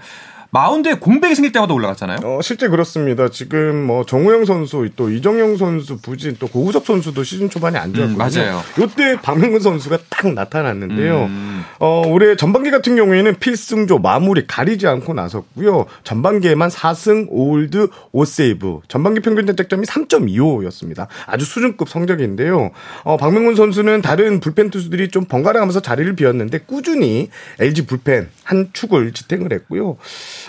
마운드에 0.50 0.94
공백이 0.94 1.34
생길 1.34 1.52
때마다 1.52 1.74
올라갔잖아요. 1.74 2.20
어, 2.24 2.40
실제 2.42 2.68
그렇습니다. 2.68 3.28
지금 3.28 3.84
뭐 3.84 4.04
정우영 4.06 4.46
선수, 4.46 4.88
또 4.96 5.10
이정용 5.10 5.58
선수, 5.58 5.98
부진, 5.98 6.36
또 6.38 6.48
고우석 6.48 6.86
선수도 6.86 7.22
시즌 7.22 7.50
초반에 7.50 7.78
안 7.78 7.92
좋았거든요. 7.92 8.14
음, 8.14 8.18
맞아요. 8.18 8.62
이때 8.78 9.20
박명근 9.20 9.60
선수가 9.60 9.98
딱 10.08 10.32
나타났는데요. 10.32 11.24
음. 11.24 11.64
어, 11.80 12.02
올해 12.06 12.34
전반기 12.34 12.70
같은 12.70 12.96
경우에는 12.96 13.34
필승조 13.38 13.98
마무리 13.98 14.46
가리지 14.46 14.86
않고 14.86 15.12
나섰고요. 15.12 15.84
전반기에만 16.04 16.70
4승 16.70 17.30
5홀드 17.30 17.90
5세이브. 18.14 18.80
전반기 18.88 19.20
평균 19.20 19.46
자책점이 19.46 19.86
3.25였습니다. 19.86 21.08
아주 21.26 21.44
수준급 21.44 21.90
성적인데요. 21.90 22.70
어, 23.04 23.16
박명근 23.18 23.54
선수는 23.54 24.00
다른 24.00 24.40
불펜 24.40 24.70
투수들이 24.70 25.08
좀 25.08 25.26
번갈아가면서 25.26 25.80
자리를 25.80 26.16
비웠는데 26.16 26.60
꾸준히 26.60 27.28
LG 27.60 27.86
불펜 27.86 28.30
한 28.44 28.70
축을 28.72 29.12
지탱을 29.12 29.52
했고요. 29.52 29.98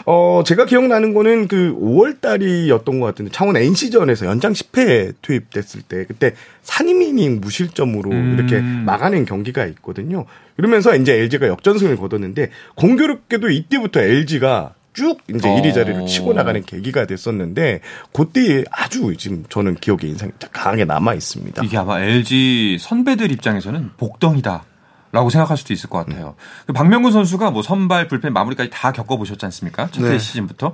어, 0.05 0.43
제가 0.45 0.65
기억나는 0.65 1.13
거는 1.13 1.47
그 1.47 1.75
5월 1.79 2.21
달이었던 2.21 2.99
것 2.99 3.05
같은데 3.05 3.31
창원 3.31 3.57
NC전에서 3.57 4.25
연장 4.25 4.53
10회 4.53 5.15
투입됐을 5.21 5.81
때 5.83 6.05
그때 6.05 6.33
3이닝 6.63 7.39
무실점으로 7.39 8.11
음. 8.11 8.35
이렇게 8.37 8.59
막아낸 8.59 9.25
경기가 9.25 9.65
있거든요. 9.67 10.25
그러면서 10.55 10.95
이제 10.95 11.13
LG가 11.13 11.47
역전승을 11.47 11.97
거뒀는데 11.97 12.49
공교롭게도 12.75 13.49
이때부터 13.49 14.01
LG가 14.01 14.73
쭉 14.93 15.19
이제 15.29 15.47
어. 15.47 15.55
1위 15.55 15.73
자리를 15.73 16.05
치고 16.07 16.33
나가는 16.33 16.61
계기가 16.63 17.05
됐었는데 17.05 17.79
그때 18.11 18.63
아주 18.71 19.15
지금 19.17 19.45
저는 19.49 19.75
기억에 19.75 19.99
인상이 20.03 20.31
강하게 20.51 20.85
남아 20.85 21.13
있습니다. 21.13 21.63
이게 21.63 21.77
아마 21.77 22.01
LG 22.01 22.77
선배들 22.79 23.31
입장에서는 23.31 23.91
복덩이다. 23.97 24.65
라고 25.11 25.29
생각할 25.29 25.57
수도 25.57 25.73
있을 25.73 25.89
것 25.89 26.05
같아요. 26.05 26.35
그 26.67 26.73
박명근 26.73 27.11
선수가 27.11 27.51
뭐 27.51 27.61
선발, 27.63 28.07
불펜, 28.07 28.31
마무리까지 28.33 28.69
다 28.69 28.91
겪어보셨지 28.91 29.43
않습니까? 29.45 29.87
첫해 29.91 30.09
네. 30.09 30.19
시즌부터. 30.19 30.73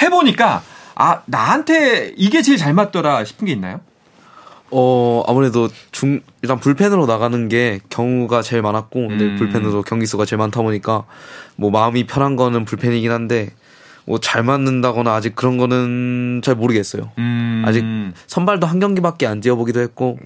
해보니까, 0.00 0.62
아, 0.94 1.22
나한테 1.26 2.14
이게 2.16 2.42
제일 2.42 2.56
잘 2.56 2.72
맞더라 2.72 3.24
싶은 3.24 3.46
게 3.46 3.52
있나요? 3.52 3.80
어, 4.70 5.22
아무래도 5.26 5.68
중, 5.92 6.20
일단 6.42 6.58
불펜으로 6.58 7.06
나가는 7.06 7.48
게 7.48 7.80
경우가 7.90 8.42
제일 8.42 8.62
많았고, 8.62 9.08
근데 9.08 9.24
음. 9.24 9.36
불펜으로 9.36 9.82
경기 9.82 10.06
수가 10.06 10.24
제일 10.24 10.38
많다 10.38 10.62
보니까, 10.62 11.04
뭐 11.56 11.70
마음이 11.70 12.06
편한 12.06 12.36
거는 12.36 12.64
불펜이긴 12.64 13.10
한데, 13.10 13.50
뭐 14.06 14.18
잘 14.18 14.42
맞는다거나 14.42 15.14
아직 15.14 15.34
그런 15.34 15.56
거는 15.56 16.42
잘 16.44 16.54
모르겠어요. 16.54 17.10
음. 17.18 17.62
아직 17.66 17.84
선발도 18.26 18.66
한 18.66 18.78
경기밖에 18.78 19.26
안 19.26 19.40
뛰어보기도 19.40 19.80
했고 19.80 20.18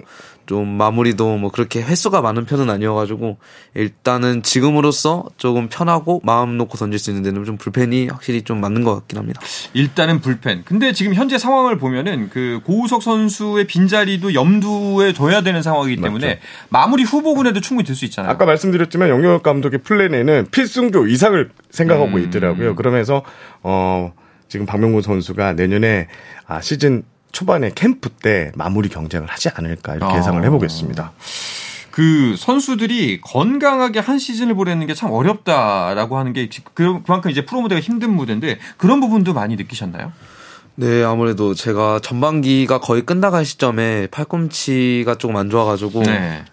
좀 0.48 0.66
마무리도 0.66 1.36
뭐 1.36 1.50
그렇게 1.50 1.82
횟수가 1.82 2.22
많은 2.22 2.46
편은 2.46 2.70
아니어가지고 2.70 3.36
일단은 3.74 4.42
지금으로서 4.42 5.26
조금 5.36 5.68
편하고 5.68 6.22
마음 6.24 6.56
놓고 6.56 6.78
던질 6.78 6.98
수 6.98 7.10
있는 7.10 7.22
데는 7.22 7.44
좀 7.44 7.58
불펜이 7.58 8.08
확실히 8.08 8.40
좀 8.40 8.58
맞는 8.58 8.82
것 8.82 8.94
같긴 8.94 9.18
합니다. 9.18 9.42
일단은 9.74 10.20
불펜. 10.22 10.64
근데 10.64 10.94
지금 10.94 11.12
현재 11.12 11.36
상황을 11.36 11.76
보면은 11.76 12.30
그 12.30 12.60
고우석 12.64 13.02
선수의 13.02 13.66
빈자리도 13.66 14.32
염두에 14.32 15.12
둬야 15.12 15.42
되는 15.42 15.60
상황이기 15.60 16.00
때문에 16.00 16.40
마무리 16.70 17.02
후보군에도 17.02 17.60
충분히 17.60 17.86
들 17.86 17.94
수 17.94 18.06
있잖아요. 18.06 18.32
아까 18.32 18.46
말씀드렸지만 18.46 19.10
영영혁 19.10 19.42
감독의 19.42 19.80
플랜에는 19.82 20.46
필승조 20.50 21.08
이상을 21.08 21.50
생각하고 21.70 22.16
음. 22.16 22.24
있더라고요. 22.24 22.74
그러면서 22.74 23.22
어 23.62 24.14
지금 24.48 24.64
박명근 24.64 25.02
선수가 25.02 25.52
내년에 25.54 26.08
아 26.46 26.62
시즌 26.62 27.02
초반에 27.32 27.70
캠프 27.74 28.08
때 28.08 28.52
마무리 28.54 28.88
경쟁을 28.88 29.28
하지 29.28 29.48
않을까 29.54 29.94
이렇게 29.94 30.14
어. 30.14 30.18
예상을 30.18 30.42
해보겠습니다. 30.44 31.12
그 31.90 32.36
선수들이 32.38 33.20
건강하게 33.22 33.98
한 33.98 34.18
시즌을 34.18 34.54
보내는 34.54 34.86
게 34.86 34.94
참 34.94 35.10
어렵다라고 35.10 36.16
하는 36.16 36.32
게 36.32 36.48
지- 36.48 36.62
그- 36.74 37.02
그만큼 37.02 37.30
이제 37.30 37.44
프로 37.44 37.60
무대가 37.60 37.80
힘든 37.80 38.14
무대인데 38.14 38.58
그런 38.76 39.00
부분도 39.00 39.34
많이 39.34 39.56
느끼셨나요? 39.56 40.12
네, 40.76 41.02
아무래도 41.02 41.54
제가 41.54 41.98
전반기가 42.00 42.78
거의 42.78 43.04
끝나갈 43.04 43.44
시점에 43.44 44.06
팔꿈치가 44.12 45.16
조금 45.16 45.36
안 45.36 45.50
좋아가지고 45.50 46.02
네. 46.04 46.44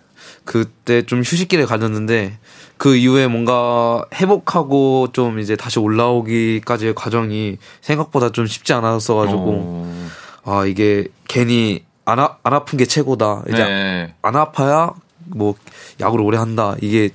그때 0.45 1.03
좀 1.05 1.19
휴식기를 1.19 1.67
가졌는데 1.67 2.39
그 2.77 2.95
이후에 2.95 3.27
뭔가 3.27 4.03
회복하고 4.15 5.09
좀 5.13 5.39
이제 5.39 5.55
다시 5.55 5.77
올라오기까지의 5.79 6.95
과정이 6.95 7.57
생각보다 7.81 8.31
좀 8.31 8.47
쉽지 8.47 8.73
않았어가지고 8.73 9.43
어. 9.47 10.07
아 10.45 10.65
이게 10.65 11.07
괜히 11.27 11.83
안, 12.05 12.19
아, 12.19 12.37
안 12.43 12.53
아픈 12.53 12.77
게 12.77 12.85
최고다. 12.85 13.43
이제 13.49 13.63
네. 13.63 14.13
안 14.21 14.35
아파야 14.35 14.93
뭐 15.25 15.55
야구를 15.99 16.23
오래 16.23 16.37
한다. 16.37 16.75
이게 16.81 17.09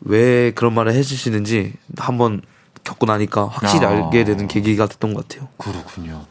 왜 0.00 0.50
그런 0.52 0.74
말을 0.74 0.94
해주시는지 0.94 1.74
한번 1.98 2.40
겪고 2.84 3.06
나니까 3.06 3.46
확실히 3.46 3.86
아. 3.86 3.90
알게 3.90 4.24
되는 4.24 4.48
계기가 4.48 4.86
됐던 4.86 5.14
것 5.14 5.28
같아요. 5.28 5.48
그렇군요. 5.58 6.26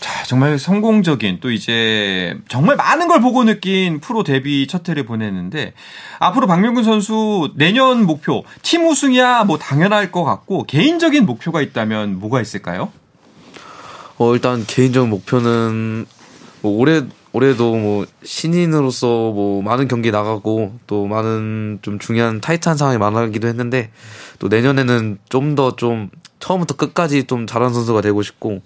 자, 0.00 0.24
정말 0.24 0.58
성공적인 0.58 1.38
또 1.40 1.50
이제 1.50 2.36
정말 2.48 2.76
많은 2.76 3.08
걸 3.08 3.20
보고 3.20 3.44
느낀 3.44 4.00
프로 4.00 4.24
데뷔 4.24 4.66
첫 4.66 4.88
해를 4.88 5.04
보냈는데 5.04 5.74
앞으로 6.18 6.46
박명근 6.46 6.82
선수 6.82 7.52
내년 7.56 8.06
목표 8.06 8.44
팀 8.62 8.86
우승이야 8.86 9.44
뭐 9.44 9.58
당연할 9.58 10.10
것 10.10 10.24
같고 10.24 10.64
개인적인 10.64 11.26
목표가 11.26 11.60
있다면 11.60 12.18
뭐가 12.18 12.40
있을까요? 12.40 12.90
어, 14.18 14.34
일단 14.34 14.64
개인적 14.66 15.08
목표는 15.08 16.06
뭐 16.62 16.72
올해 16.78 17.02
올해도 17.32 17.76
뭐 17.76 18.06
신인으로서 18.22 19.06
뭐 19.06 19.62
많은 19.62 19.88
경기 19.88 20.10
나가고 20.10 20.78
또 20.86 21.06
많은 21.06 21.78
좀 21.82 21.98
중요한 21.98 22.40
타이트한 22.40 22.76
상황이 22.76 22.98
많아기도 22.98 23.48
했는데 23.48 23.90
또 24.38 24.48
내년에는 24.48 25.18
좀 25.30 25.54
더좀 25.54 26.10
처음부터 26.40 26.76
끝까지 26.76 27.24
좀 27.24 27.46
잘하는 27.46 27.72
선수가 27.72 28.02
되고 28.02 28.22
싶고 28.22 28.60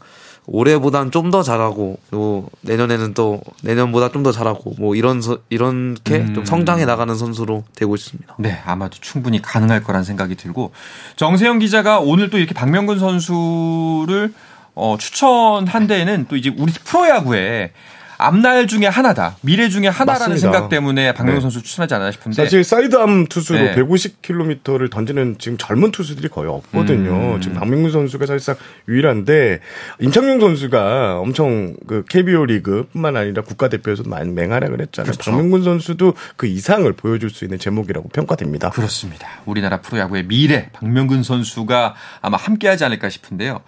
올해보단 0.49 1.11
좀 1.11 1.31
더 1.31 1.43
잘하고 1.43 1.99
또 2.11 2.49
내년에는 2.63 3.15
또 3.15 3.41
내년보다 3.63 4.11
좀 4.11 4.23
더 4.23 4.33
잘하고 4.33 4.75
뭐 4.79 4.95
이런 4.97 5.21
서, 5.23 5.39
이렇게 5.49 6.25
좀 6.35 6.45
성장해 6.45 6.85
나가는 6.87 7.15
선수로 7.15 7.65
되고 7.75 7.95
있습니다. 7.95 8.35
네, 8.39 8.61
아마도 8.65 8.97
충분히 9.01 9.41
가능할 9.43 9.83
거란 9.85 10.03
생각이 10.03 10.35
들고 10.35 10.73
정세영 11.17 11.61
기자가 11.61 12.01
오늘 12.01 12.31
또 12.31 12.39
이렇게 12.39 12.55
박명근 12.55 12.99
선수를 12.99 14.33
어, 14.77 14.97
추천한 14.99 15.87
데에는 15.87 16.27
또 16.29 16.37
이제 16.37 16.53
우리 16.57 16.71
프로야구에 16.73 17.73
앞날 18.19 18.67
중에 18.67 18.87
하나다, 18.87 19.37
미래 19.43 19.69
중에 19.69 19.89
하나라는 19.89 20.35
맞습니다. 20.35 20.41
생각 20.41 20.69
때문에 20.71 21.13
박명근 21.13 21.35
네. 21.35 21.41
선수 21.41 21.63
추천하지 21.63 21.95
않았나 21.95 22.13
싶은데 22.13 22.43
사실 22.43 22.65
사이드암 22.65 23.27
투수로 23.27 23.59
네. 23.59 23.75
150km를 23.75 24.91
던지는 24.91 25.37
지금 25.39 25.59
젊은 25.59 25.93
투수들이 25.93 26.29
거의 26.29 26.49
없거든요. 26.51 27.35
음. 27.35 27.41
지금 27.41 27.59
박명근 27.59 27.91
선수가 27.91 28.25
사실상 28.27 28.57
유일한데 28.89 29.61
임창용 30.01 30.41
선수가 30.41 31.19
엄청 31.19 31.77
그 31.87 32.05
KBO 32.09 32.47
리그뿐만 32.47 33.17
아니라 33.17 33.43
국가대표에서도 33.43 34.09
많이 34.09 34.31
맹활약을 34.31 34.81
했잖아요. 34.81 35.13
그렇죠. 35.13 35.31
박명근 35.31 35.63
선수도 35.63 36.15
그 36.37 36.47
이상을 36.47 36.91
보여줄 36.95 37.29
수 37.29 37.45
있는 37.45 37.59
재목이라고 37.59 38.09
평가됩니다. 38.11 38.71
그렇습니다. 38.71 39.29
우리나라 39.45 39.81
프로야구의 39.83 40.27
미래 40.27 40.71
박명근 40.73 41.23
선수가 41.23 41.95
아마 42.23 42.39
함께하지 42.39 42.85
않을까 42.85 43.11
싶은데요. 43.11 43.61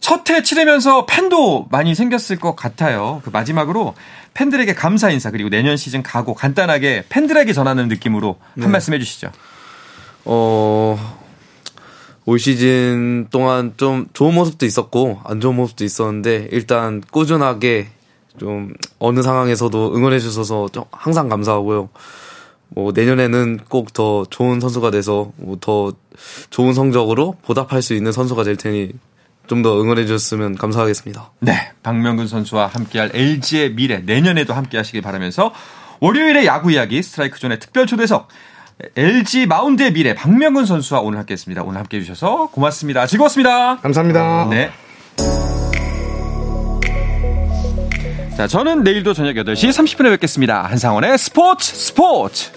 첫 0.00 0.30
해 0.30 0.42
치르면서 0.42 1.06
팬도 1.06 1.66
많이 1.70 1.94
생겼을 1.94 2.36
것 2.38 2.54
같아요. 2.54 3.20
그 3.24 3.30
마지막으로 3.30 3.94
팬들에게 4.34 4.74
감사 4.74 5.10
인사 5.10 5.30
그리고 5.30 5.48
내년 5.48 5.76
시즌 5.76 6.02
가고 6.02 6.34
간단하게 6.34 7.04
팬들에게 7.08 7.52
전하는 7.52 7.88
느낌으로 7.88 8.36
한 8.60 8.70
말씀 8.70 8.92
해주시죠. 8.94 9.30
어, 10.24 11.18
올 12.24 12.38
시즌 12.38 13.28
동안 13.30 13.72
좀 13.76 14.06
좋은 14.12 14.34
모습도 14.34 14.66
있었고, 14.66 15.20
안 15.24 15.40
좋은 15.40 15.54
모습도 15.54 15.84
있었는데, 15.84 16.48
일단 16.50 17.00
꾸준하게 17.12 17.88
좀 18.38 18.74
어느 18.98 19.22
상황에서도 19.22 19.94
응원해 19.94 20.18
주셔서 20.18 20.68
좀 20.72 20.84
항상 20.90 21.28
감사하고요. 21.28 21.88
뭐 22.68 22.92
내년에는 22.92 23.60
꼭 23.68 23.92
더 23.92 24.26
좋은 24.28 24.58
선수가 24.60 24.90
돼서 24.90 25.30
뭐 25.36 25.56
더 25.60 25.92
좋은 26.50 26.74
성적으로 26.74 27.36
보답할 27.42 27.80
수 27.80 27.94
있는 27.94 28.10
선수가 28.12 28.42
될 28.42 28.56
테니 28.56 28.90
좀 29.46 29.62
더 29.62 29.80
응원해 29.80 30.06
주셨으면 30.06 30.56
감사하겠습니다. 30.56 31.32
네, 31.40 31.72
박명근 31.82 32.28
선수와 32.28 32.66
함께할 32.66 33.10
LG의 33.14 33.74
미래 33.74 33.98
내년에도 33.98 34.54
함께하시길 34.54 35.02
바라면서 35.02 35.52
월요일의 36.00 36.46
야구 36.46 36.70
이야기 36.70 37.02
스트라이크 37.02 37.38
존의 37.38 37.58
특별 37.58 37.86
초대석 37.86 38.28
LG 38.94 39.46
마운드의 39.46 39.92
미래 39.92 40.14
박명근 40.14 40.66
선수와 40.66 41.00
오늘 41.00 41.18
함께했습니다. 41.20 41.62
오늘 41.62 41.78
함께해 41.80 42.02
주셔서 42.02 42.48
고맙습니다. 42.52 43.06
즐거웠습니다. 43.06 43.76
감사합니다. 43.78 44.48
네. 44.50 44.70
자, 48.36 48.46
저는 48.46 48.84
내일도 48.84 49.14
저녁 49.14 49.32
8시 49.32 49.70
30분에 49.70 50.10
뵙겠습니다. 50.10 50.64
한상원의 50.64 51.16
스포츠 51.16 51.74
스포츠! 51.74 52.50